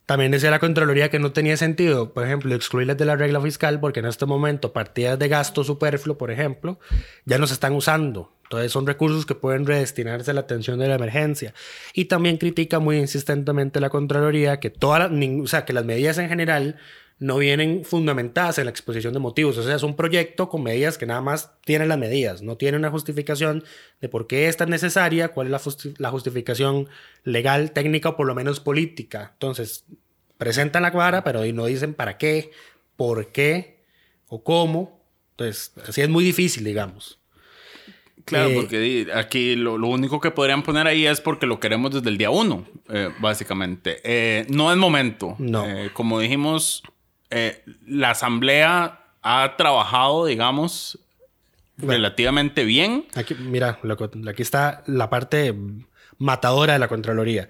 [0.10, 3.80] También decía la Contraloría que no tenía sentido, por ejemplo, excluirles de la regla fiscal
[3.80, 6.80] porque en este momento partidas de gasto superfluo, por ejemplo,
[7.26, 8.32] ya no se están usando.
[8.46, 11.54] Entonces son recursos que pueden redestinarse a la atención de la emergencia.
[11.94, 15.86] Y también critica muy insistentemente la Contraloría que, toda la- nin- o sea, que las
[15.86, 16.78] medidas en general
[17.20, 19.58] no vienen fundamentadas en la exposición de motivos.
[19.58, 22.78] O sea, es un proyecto con medidas que nada más tienen las medidas, no tiene
[22.78, 23.64] una justificación
[24.00, 26.88] de por qué esta es necesaria, cuál es la, justi- la justificación
[27.26, 29.32] legal, técnica o por lo menos política.
[29.34, 29.84] Entonces,
[30.38, 32.52] presentan la vara, pero no dicen para qué,
[32.96, 33.84] por qué
[34.30, 35.02] o cómo.
[35.32, 37.20] Entonces, así es muy difícil, digamos.
[38.26, 41.92] Claro, Eh, porque aquí lo, lo único que podrían poner ahí es porque lo queremos
[41.92, 44.00] desde el día uno, eh, básicamente.
[44.04, 45.36] Eh, no es momento.
[45.40, 45.66] No.
[45.94, 46.84] Como dijimos,
[47.30, 51.00] eh, la asamblea ha trabajado, digamos,
[51.78, 53.06] relativamente bien.
[53.16, 55.54] Aquí, mira, loco, aquí está la parte
[56.18, 57.50] matadora de la Contraloría.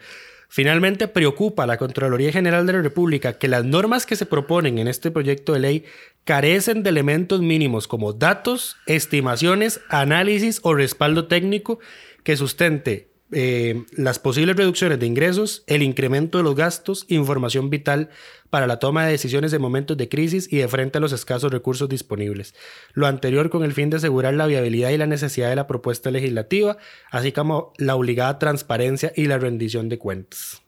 [0.51, 4.79] Finalmente preocupa a la Contraloría General de la República que las normas que se proponen
[4.79, 5.85] en este proyecto de ley
[6.23, 11.79] carecen de elementos mínimos como datos, estimaciones, análisis o respaldo técnico
[12.23, 18.09] que sustente eh, las posibles reducciones de ingresos, el incremento de los gastos, información vital
[18.49, 21.51] para la toma de decisiones en momentos de crisis y de frente a los escasos
[21.51, 22.55] recursos disponibles.
[22.93, 26.09] Lo anterior con el fin de asegurar la viabilidad y la necesidad de la propuesta
[26.09, 26.77] legislativa,
[27.11, 30.63] así como la obligada transparencia y la rendición de cuentas.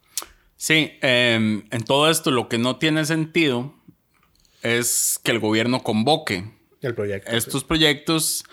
[0.56, 3.74] Sí, em, en todo esto lo que no tiene sentido
[4.62, 7.32] es que el gobierno convoque El proyecto.
[7.32, 8.44] estos proyectos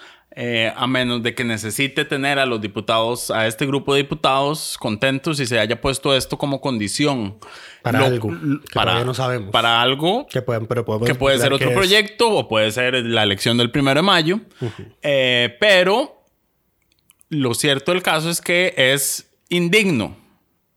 [0.41, 4.77] eh, a menos de que necesite tener a los diputados, a este grupo de diputados
[4.79, 7.41] contentos y se haya puesto esto como condición.
[7.83, 9.51] Para algo, que para, no sabemos.
[9.51, 11.75] Para algo que, pueden, pero que puede ser otro es.
[11.75, 14.41] proyecto o puede ser la elección del primero de mayo.
[15.03, 16.23] Eh, pero
[17.31, 20.17] lo cierto del caso es que es indigno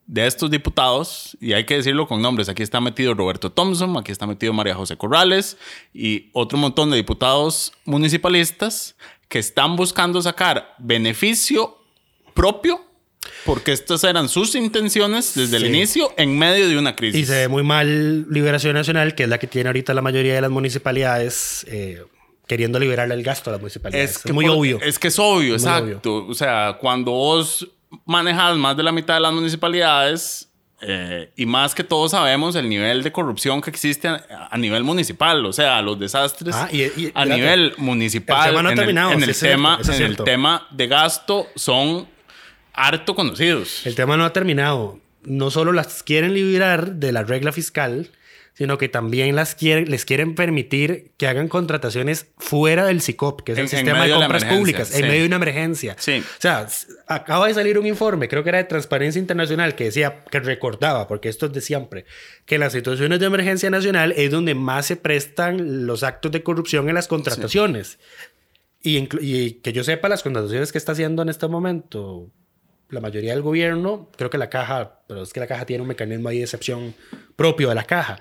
[0.07, 4.11] de estos diputados, y hay que decirlo con nombres, aquí está metido Roberto Thompson, aquí
[4.11, 5.57] está metido María José Corrales
[5.93, 8.95] y otro montón de diputados municipalistas
[9.31, 11.77] que están buscando sacar beneficio
[12.33, 12.85] propio
[13.45, 17.21] porque estas eran sus intenciones desde el inicio en medio de una crisis.
[17.21, 20.35] Y se ve muy mal Liberación Nacional, que es la que tiene ahorita la mayoría
[20.35, 22.03] de las municipalidades, eh,
[22.45, 24.17] queriendo liberar el gasto a las municipalidades.
[24.17, 24.79] Es, que muy por, obvio.
[24.81, 26.25] Es que es obvio, exacto.
[26.27, 27.67] O sea, cuando vos
[28.05, 30.50] manejas más de la mitad de las municipalidades,
[30.81, 35.45] eh, y más que todos sabemos el nivel de corrupción que existe a, nivel municipal,
[35.45, 39.23] o sea, los desastres ah, y, a nivel municipal el tema no en, terminado, el,
[39.23, 42.07] en, el tema, cierto, en el tema de gasto son
[42.73, 43.85] harto conocidos.
[43.85, 44.99] El tema no ha terminado.
[45.23, 48.09] No solo las quieren liberar de la regla fiscal,
[48.53, 53.53] sino que también las quieren, les quieren permitir que hagan contrataciones fuera del SICOP, que
[53.53, 55.95] es el sistema de compras públicas, en medio de una emergencia.
[55.97, 56.19] Sí.
[56.19, 56.67] O sea,
[57.07, 61.07] acaba de salir un informe, creo que era de Transparencia Internacional, que decía, que recordaba,
[61.07, 62.05] porque esto es de siempre,
[62.45, 66.89] que las situaciones de emergencia nacional es donde más se prestan los actos de corrupción
[66.89, 67.99] en las contrataciones.
[68.83, 72.29] Y, y que yo sepa, las contrataciones que está haciendo en este momento
[72.89, 75.87] la mayoría del gobierno, creo que la caja, pero es que la caja tiene un
[75.87, 76.93] mecanismo ahí de excepción
[77.37, 78.19] propio de la caja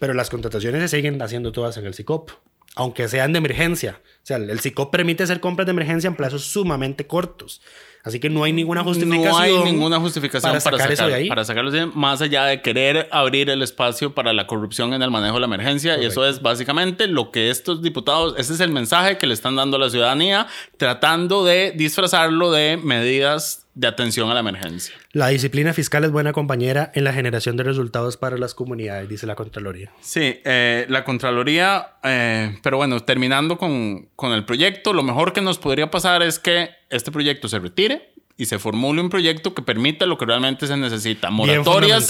[0.00, 2.30] pero las contrataciones se siguen haciendo todas en el SICOP,
[2.74, 4.00] aunque sean de emergencia.
[4.02, 7.60] O sea, el SICOP permite hacer compras de emergencia en plazos sumamente cortos.
[8.02, 9.30] Así que no hay ninguna justificación.
[9.30, 11.28] No hay ninguna justificación para, sacar, eso de ahí.
[11.28, 15.10] Para sacarlo de más allá de querer abrir el espacio para la corrupción en el
[15.10, 15.98] manejo de la emergencia.
[16.00, 19.54] Y eso es básicamente lo que estos diputados, ese es el mensaje que le están
[19.54, 20.46] dando a la ciudadanía,
[20.78, 24.94] tratando de disfrazarlo de medidas de atención a la emergencia.
[25.12, 29.26] La disciplina fiscal es buena compañera en la generación de resultados para las comunidades, dice
[29.26, 29.90] la Contraloría.
[30.00, 35.40] Sí, eh, la Contraloría, eh, pero bueno, terminando con, con el proyecto, lo mejor que
[35.40, 39.62] nos podría pasar es que este proyecto se retire y se formule un proyecto que
[39.62, 41.28] permita lo que realmente se necesita.
[41.30, 42.08] Moratorias,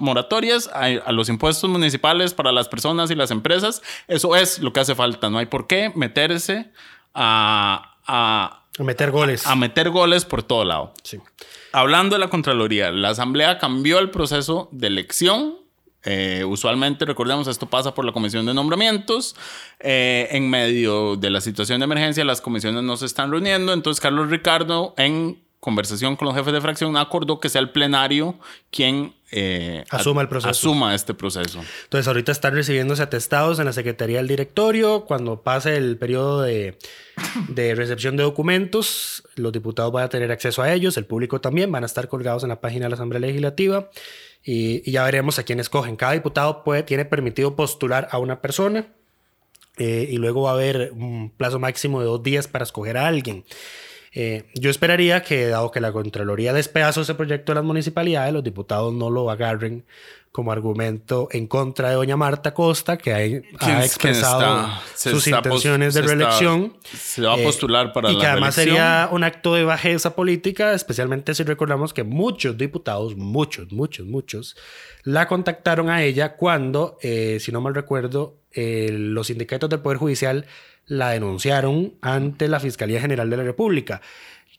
[0.00, 3.80] moratorias a, los impuestos municipales para las personas y las empresas.
[4.08, 5.30] Eso es lo que hace falta.
[5.30, 6.70] No hay por qué meterse
[7.14, 9.46] a, a a meter goles.
[9.46, 10.92] A, meter goles por todo lado.
[11.04, 11.20] Sí.
[11.74, 15.56] Hablando de la Contraloría, la Asamblea cambió el proceso de elección.
[16.04, 19.34] Eh, usualmente, recordemos, esto pasa por la Comisión de Nombramientos.
[19.80, 23.72] Eh, en medio de la situación de emergencia, las comisiones no se están reuniendo.
[23.72, 28.38] Entonces, Carlos Ricardo, en conversación con los jefes de fracción, acordó que sea el plenario
[28.70, 30.50] quien eh, asuma el proceso.
[30.50, 31.64] Asuma este proceso.
[31.84, 35.06] Entonces, ahorita están recibiéndose atestados en la Secretaría del Directorio.
[35.06, 36.76] Cuando pase el periodo de,
[37.48, 41.72] de, recepción de documentos, los diputados van a tener acceso a ellos, el público también,
[41.72, 43.88] van a estar colgados en la página de la Asamblea Legislativa
[44.44, 45.96] y, ya veremos a quién escogen.
[45.96, 48.86] Cada diputado puede, tiene permitido postular a una persona
[49.78, 53.06] eh, y luego va a haber un plazo máximo de dos días para escoger a
[53.06, 53.46] alguien.
[54.16, 58.44] Eh, yo esperaría que, dado que la Contraloría despedazó ese proyecto de las municipalidades, los
[58.44, 59.84] diputados no lo agarren
[60.30, 66.76] como argumento en contra de doña Marta Costa, que ha, expresado sus intenciones de reelección.
[66.92, 70.74] se va a eh, postular para y que además sería un acto de bajeza política,
[70.74, 74.56] especialmente si recordamos que muchos diputados, muchos, muchos, muchos,
[75.02, 80.46] la contactaron a ella cuando, eh, si no mal recuerdo, los sindicatos del Poder Judicial
[80.86, 84.00] la denunciaron ante la Fiscalía General de la República,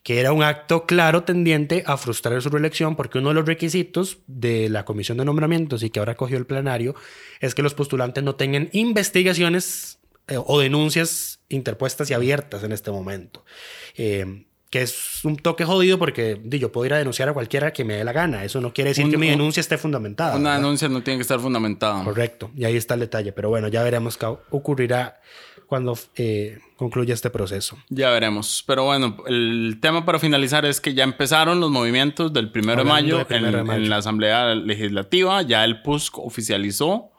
[0.02, 4.18] que era un acto claro tendiente a frustrar su reelección porque uno de los requisitos
[4.26, 6.94] de la Comisión de Nombramientos y que ahora cogió el plenario
[7.40, 12.90] es que los postulantes no tengan investigaciones eh, o denuncias interpuestas y abiertas en este
[12.90, 13.44] momento.
[13.96, 17.84] Eh, que es un toque jodido porque yo puedo ir a denunciar a cualquiera que
[17.84, 18.44] me dé la gana.
[18.44, 20.36] Eso no quiere decir que mi denuncia esté fundamentada.
[20.36, 22.02] Una denuncia no tiene que estar fundamentada.
[22.04, 22.50] Correcto.
[22.56, 23.32] Y ahí está el detalle.
[23.32, 25.20] Pero bueno, ya veremos qué ocurrirá
[25.66, 27.76] cuando eh, concluya este proceso.
[27.88, 28.62] Ya veremos.
[28.66, 32.84] Pero bueno, el tema para finalizar es que ya empezaron los movimientos del 1 de
[32.84, 35.42] mayo, en, la Asamblea Legislativa.
[35.42, 37.10] Ya el PUSC oficializó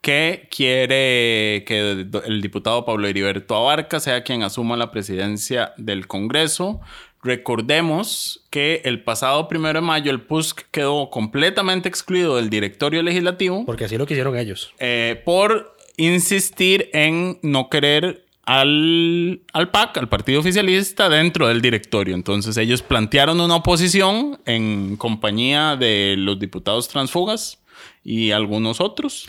[0.00, 6.80] que quiere que el diputado Pablo Heriberto Abarca sea quien asuma la presidencia del Congreso.
[7.22, 13.64] Recordemos que el pasado primero de mayo el PUSC quedó completamente excluido del directorio legislativo.
[13.64, 14.74] Porque así lo quisieron ellos.
[14.78, 22.14] Eh, por insistir en no querer al, al PAC, al partido oficialista, dentro del directorio.
[22.14, 27.58] Entonces ellos plantearon una oposición en compañía de los diputados transfugas
[28.02, 29.28] y algunos otros.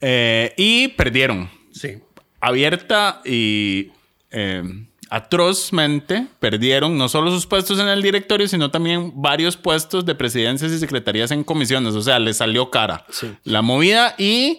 [0.00, 1.48] Eh, y perdieron.
[1.72, 1.98] Sí.
[2.40, 3.90] Abierta y
[4.30, 4.62] eh,
[5.08, 10.72] atrozmente perdieron no solo sus puestos en el directorio, sino también varios puestos de presidencias
[10.72, 11.94] y secretarías en comisiones.
[11.94, 13.06] O sea, les salió cara
[13.44, 14.58] la movida y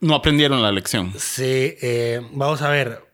[0.00, 1.12] no aprendieron la lección.
[1.18, 3.04] Sí, eh, vamos a ver.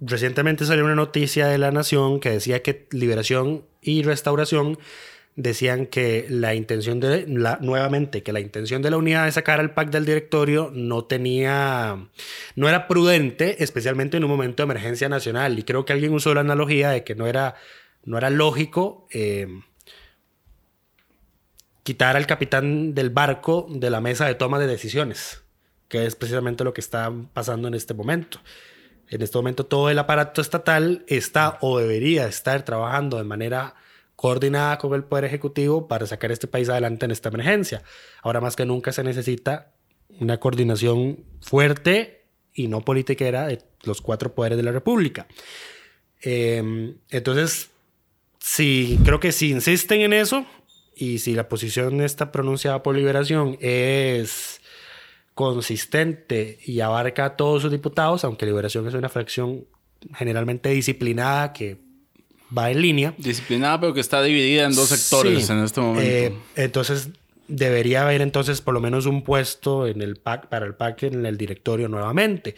[0.00, 4.78] Recientemente salió una noticia de La Nación que decía que Liberación y Restauración
[5.36, 9.60] decían que la intención de la nuevamente que la intención de la unidad de sacar
[9.60, 12.08] al PAC del directorio no tenía
[12.54, 16.34] no era prudente, especialmente en un momento de emergencia nacional y creo que alguien usó
[16.34, 17.54] la analogía de que no era
[18.04, 19.46] no era lógico eh,
[21.82, 25.42] quitar al capitán del barco de la mesa de toma de decisiones,
[25.88, 28.40] que es precisamente lo que está pasando en este momento.
[29.08, 33.74] En este momento todo el aparato estatal está o debería estar trabajando de manera
[34.16, 37.82] coordinada con el Poder Ejecutivo para sacar este país adelante en esta emergencia.
[38.22, 39.72] Ahora más que nunca se necesita
[40.20, 42.24] una coordinación fuerte
[42.54, 45.26] y no politiquera de los cuatro poderes de la República.
[46.22, 47.70] Eh, entonces,
[48.38, 50.46] sí, creo que si insisten en eso
[50.96, 54.60] y si la posición está pronunciada por Liberación es
[55.34, 59.64] consistente y abarca a todos sus diputados, aunque Liberación es una fracción
[60.14, 61.78] generalmente disciplinada que
[62.56, 63.14] va en línea.
[63.18, 65.52] Disciplinada, pero que está dividida en dos sectores Sí.
[65.52, 66.02] en este momento.
[66.10, 67.08] Eh, entonces,
[67.48, 71.24] debería haber entonces por lo menos un puesto en el PAC, para el PAC en
[71.26, 72.54] el directorio nuevamente.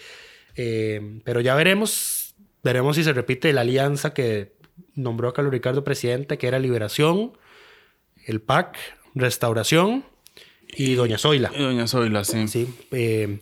[0.56, 4.52] Eh, pero ya veremos, veremos si se repite la alianza que
[4.94, 7.32] nombró a Carlos Ricardo presidente, que era Liberación,
[8.26, 8.76] el PAC,
[9.14, 10.04] Restauración
[10.76, 11.50] y Doña Zoila.
[11.54, 12.48] Y Doña Zoila, sí.
[12.48, 13.40] Sí, eh,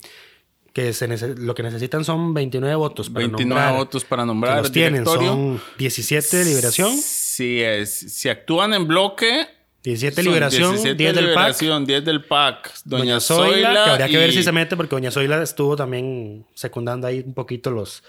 [0.73, 1.07] que se
[1.37, 4.73] lo que necesitan son 29 votos para 29 nombrar, votos para que nombrar los el
[4.73, 9.47] tienen, son 17 de Liberación, Si, es, si actúan en bloque.
[9.85, 11.35] 17 son Liberación, 17 10 del PAC.
[11.35, 12.73] Liberación, 10 del PAC.
[12.85, 13.85] Doña, Doña Zoila, Zoila.
[13.85, 17.35] que habría que ver si se mete, porque Doña Zoila estuvo también secundando ahí un
[17.35, 18.03] poquito los,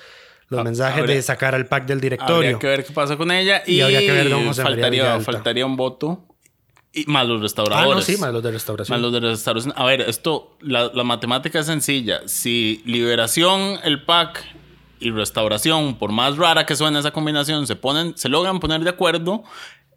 [0.50, 2.36] los Ah, mensajes habría- de sacar al PAC del directorio.
[2.36, 3.64] Habría que ver qué pasa con ella.
[3.66, 6.28] Y, Y habría que ver José faltaría, faltaría un voto.
[6.94, 7.96] Y más los ah, restauradores.
[7.96, 8.96] no, sí, más los de restauración.
[8.96, 9.74] Más los de restauración.
[9.76, 12.22] A ver, esto, la, la matemática es sencilla.
[12.28, 14.44] Si Liberación, el PAC
[15.00, 18.90] y Restauración, por más rara que suene esa combinación, se ponen, se logran poner de
[18.92, 19.44] acuerdo,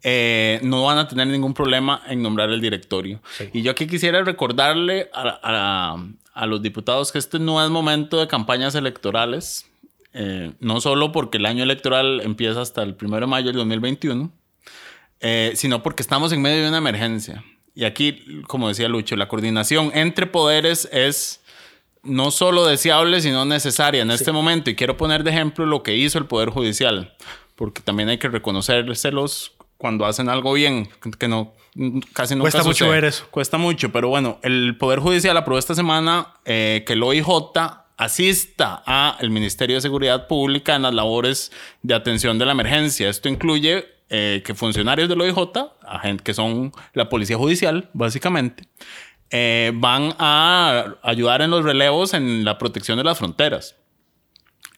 [0.03, 3.21] eh, no van a tener ningún problema en nombrar el directorio.
[3.53, 8.19] Y yo aquí quisiera recordarle a, a- a los diputados que este no es momento
[8.19, 9.65] de campañas electorales.
[10.13, 14.31] eh, no solo porque el año electoral empieza hasta el 1 de mayo del 2021,
[15.19, 17.43] eh, sino porque estamos en medio de una emergencia.
[17.73, 21.41] Y aquí, como decía Lucho, la coordinación entre poderes es
[22.03, 24.69] no solo deseable, sino necesaria en este momento.
[24.69, 27.15] Y quiero poner de ejemplo lo que hizo el Poder Judicial,
[27.55, 30.89] porque también hay que reconocérselos cuando hacen algo bien,
[31.19, 31.53] que no
[32.13, 33.27] casi nunca Cuesta mucho ver eso.
[33.29, 37.27] Cuesta mucho, pero bueno, el Poder Judicial aprobó esta semana eh, que el OIJ
[37.97, 41.51] asista al Ministerio de Seguridad Pública en las labores
[41.81, 43.09] de atención de la emergencia.
[43.09, 45.37] Esto incluye eh, que funcionarios del OIJ,
[46.23, 48.63] que son la Policía Judicial, básicamente,
[49.29, 53.75] eh, van a ayudar en los relevos en la protección de las fronteras.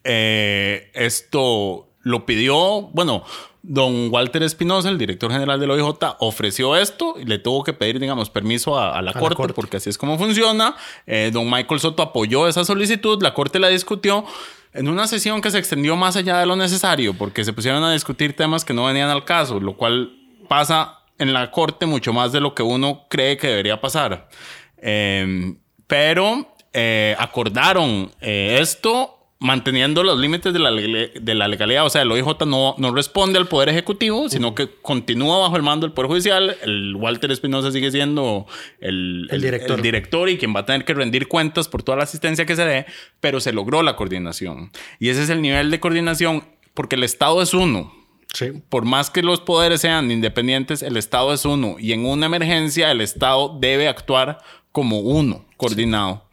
[0.03, 3.23] Eh, esto lo pidió, bueno,
[3.61, 7.99] don Walter Espinosa, el director general del OIJ, ofreció esto y le tuvo que pedir,
[7.99, 9.53] digamos, permiso a, a la, la corte, corte.
[9.53, 10.75] porque así es como funciona.
[11.05, 14.25] Eh, don Michael Soto apoyó esa solicitud, la corte la discutió
[14.73, 17.91] en una sesión que se extendió más allá de lo necesario, porque se pusieron a
[17.91, 20.11] discutir temas que no venían al caso, lo cual
[20.47, 24.29] pasa en la corte mucho más de lo que uno cree que debería pasar.
[24.77, 25.55] Eh,
[25.87, 31.85] pero eh, acordaron eh, esto manteniendo los límites de la, de la legalidad.
[31.85, 35.63] O sea, el OIJ no, no responde al Poder Ejecutivo, sino que continúa bajo el
[35.63, 36.57] mando del Poder Judicial.
[36.61, 38.45] El Walter Espinosa sigue siendo
[38.81, 39.77] el, El director.
[39.77, 42.55] el director y quien va a tener que rendir cuentas por toda la asistencia que
[42.55, 42.85] se dé,
[43.21, 44.71] pero se logró la coordinación.
[44.99, 47.93] Y ese es el nivel de coordinación, porque el Estado es uno.
[48.33, 48.51] Sí.
[48.67, 51.77] Por más que los poderes sean independientes, el Estado es uno.
[51.79, 54.39] Y en una emergencia, el Estado debe actuar
[54.73, 56.25] como uno, coordinado.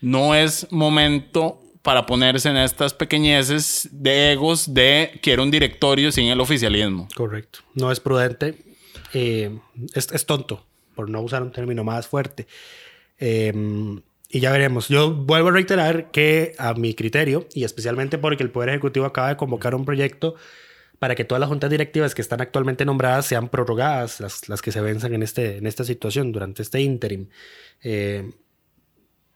[0.00, 6.26] No es momento para ponerse en estas pequeñeces de egos de quiero un directorio sin
[6.26, 7.08] el oficialismo.
[7.14, 7.60] Correcto.
[7.74, 8.56] No es prudente.
[9.12, 9.58] eh,
[9.94, 10.64] es, es tonto,
[10.94, 12.46] por no usar un término más fuerte.
[13.18, 13.52] Eh,
[14.34, 14.88] y ya veremos.
[14.88, 19.28] Yo vuelvo a reiterar que a mi criterio, y especialmente porque el Poder Ejecutivo acaba
[19.28, 20.36] de convocar un proyecto
[20.98, 24.72] para que todas las juntas directivas que están actualmente nombradas sean prorrogadas, las, las que
[24.72, 27.28] se venzan en, este, en esta situación, durante este interim.
[27.82, 28.30] Eh,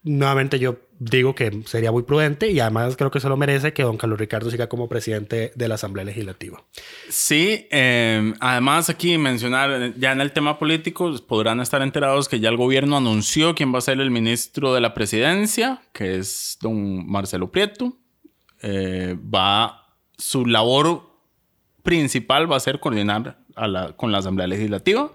[0.07, 3.83] nuevamente yo digo que sería muy prudente y además creo que se lo merece que
[3.83, 6.63] don Carlos Ricardo siga como presidente de la Asamblea Legislativa.
[7.09, 12.39] Sí, eh, además aquí mencionar, eh, ya en el tema político, podrán estar enterados que
[12.39, 16.57] ya el gobierno anunció quién va a ser el ministro de la presidencia, que es
[16.61, 17.93] don Marcelo Prieto.
[18.63, 21.03] Eh, va, su labor
[21.83, 25.11] principal va a ser coordinar a la- con la Asamblea Legislativa.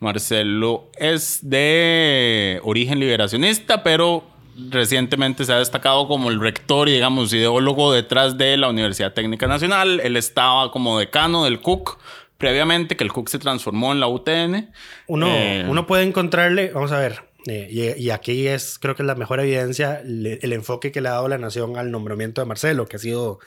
[0.00, 4.24] Marcelo es de origen liberacionista, pero
[4.70, 9.46] recientemente se ha destacado como el rector y, digamos, ideólogo detrás de la Universidad Técnica
[9.46, 10.00] Nacional.
[10.00, 11.98] Él estaba como decano del CUC
[12.38, 14.70] previamente, que el CUC se transformó en la UTN.
[15.06, 19.02] Uno, Eh, uno puede encontrarle, vamos a ver, eh, y, y aquí es, creo que
[19.02, 22.40] es la mejor evidencia, le- el enfoque que le ha dado la nación al nombramiento
[22.42, 23.38] de Marcelo, que ha sido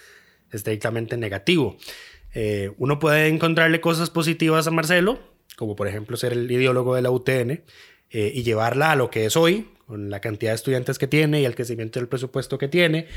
[0.51, 1.77] estrictamente negativo.
[2.33, 5.19] Eh, uno puede encontrarle cosas positivas a Marcelo,
[5.55, 7.63] como por ejemplo ser el ideólogo de la UTN,
[8.11, 11.41] eh, y llevarla a lo que es hoy, con la cantidad de estudiantes que tiene
[11.41, 13.07] y el crecimiento del presupuesto que tiene,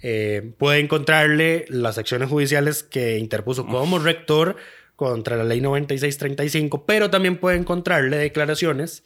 [0.00, 4.54] eh, puede encontrarle las acciones judiciales que interpuso como rector
[4.94, 9.02] contra la ley 9635, pero también puede encontrarle declaraciones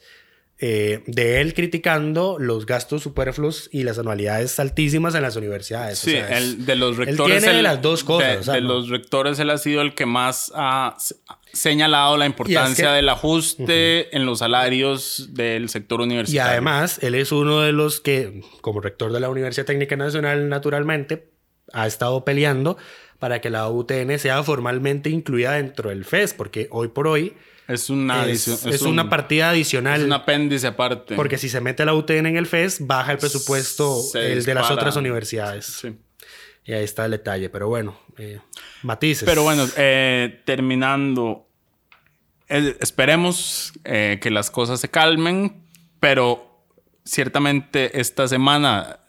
[0.59, 5.99] eh, de él criticando los gastos superfluos y las anualidades altísimas en las universidades.
[5.99, 7.35] Sí, O sea, es- el, de los rectores.
[7.37, 8.29] Él tiene el- las dos cosas.
[8.31, 11.15] De, o sea, de no- los rectores, él ha sido el que más ha se-
[11.51, 16.51] señalado la importancia que- del ajuste en los salarios del sector Y universitario.
[16.51, 21.29] además, él es uno de los que, como rector de la Universidad Técnica Nacional, naturalmente,
[21.73, 22.77] ha estado peleando
[23.19, 27.33] para que la UTN sea formalmente incluida dentro del FES, porque hoy por hoy
[27.67, 29.99] es una, es, adicio- es un- una partida adicional.
[30.01, 31.15] Es un apéndice aparte.
[31.15, 34.69] Porque si se mete la UTN en el FES, baja el presupuesto el de las
[34.71, 35.65] otras universidades.
[35.65, 35.97] Sí.
[36.65, 37.49] Y ahí está el detalle.
[37.49, 38.39] Pero bueno, eh,
[38.83, 39.23] matices.
[39.25, 41.47] Pero bueno, eh, terminando,
[42.49, 45.63] eh, esperemos eh, que las cosas se calmen,
[45.99, 46.63] pero
[47.03, 48.99] ciertamente esta semana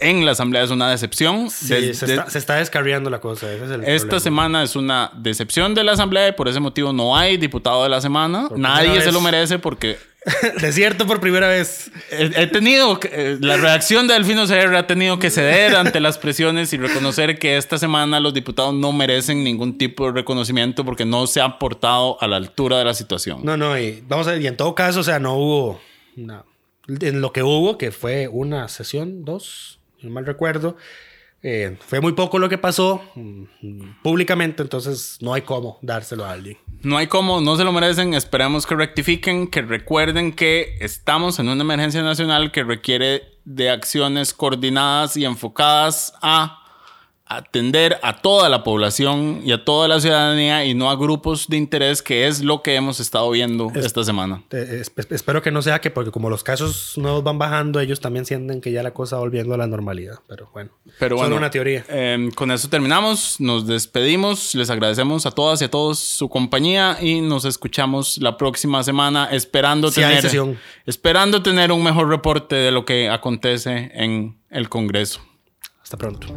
[0.00, 1.50] en la Asamblea es una decepción.
[1.50, 3.52] Sí, Des- se, de- está, se está descarriando la cosa.
[3.52, 4.20] ese es el esta problema.
[4.20, 7.88] semana es una decepción de la Asamblea y por ese motivo no hay diputado de
[7.88, 8.48] la semana.
[8.48, 9.96] Por Nadie se lo merece porque
[10.60, 11.90] Desierto por primera vez.
[12.12, 16.16] he, he tenido eh, la reacción de Delfino CR ha tenido que ceder ante las
[16.16, 21.04] presiones y reconocer que esta semana los diputados no merecen ningún tipo de reconocimiento porque
[21.04, 23.40] no se han portado a la altura de la situación.
[23.42, 25.80] No, no, y vamos a ver, y en todo caso, o sea, no hubo.
[26.16, 26.44] una-
[26.88, 30.76] en lo que hubo, que fue una sesión, dos, no mal recuerdo,
[31.44, 36.30] eh, fue muy poco lo que pasó mm, públicamente, entonces no hay cómo dárselo a
[36.30, 36.56] alguien.
[36.82, 38.14] No hay cómo, no se lo merecen.
[38.14, 44.32] Esperemos que rectifiquen, que recuerden que estamos en una emergencia nacional que requiere de acciones
[44.32, 46.61] coordinadas y enfocadas a
[47.36, 51.56] atender a toda la población y a toda la ciudadanía y no a grupos de
[51.56, 54.42] interés, que es lo que hemos estado viendo esta semana.
[54.50, 58.00] Eh, esp- espero que no sea que, porque como los casos nuevos van bajando, ellos
[58.00, 60.70] también sienten que ya la cosa va volviendo a la normalidad, pero bueno.
[60.98, 61.84] Pero Solo bueno, una teoría.
[61.88, 63.40] eh, con eso terminamos.
[63.40, 64.54] Nos despedimos.
[64.54, 69.28] Les agradecemos a todas y a todos su compañía y nos escuchamos la próxima semana
[69.32, 70.56] esperando hay tener
[70.86, 75.20] esperando tener un mejor reporte de lo que acontece en el Congreso.
[75.82, 76.28] Hasta pronto.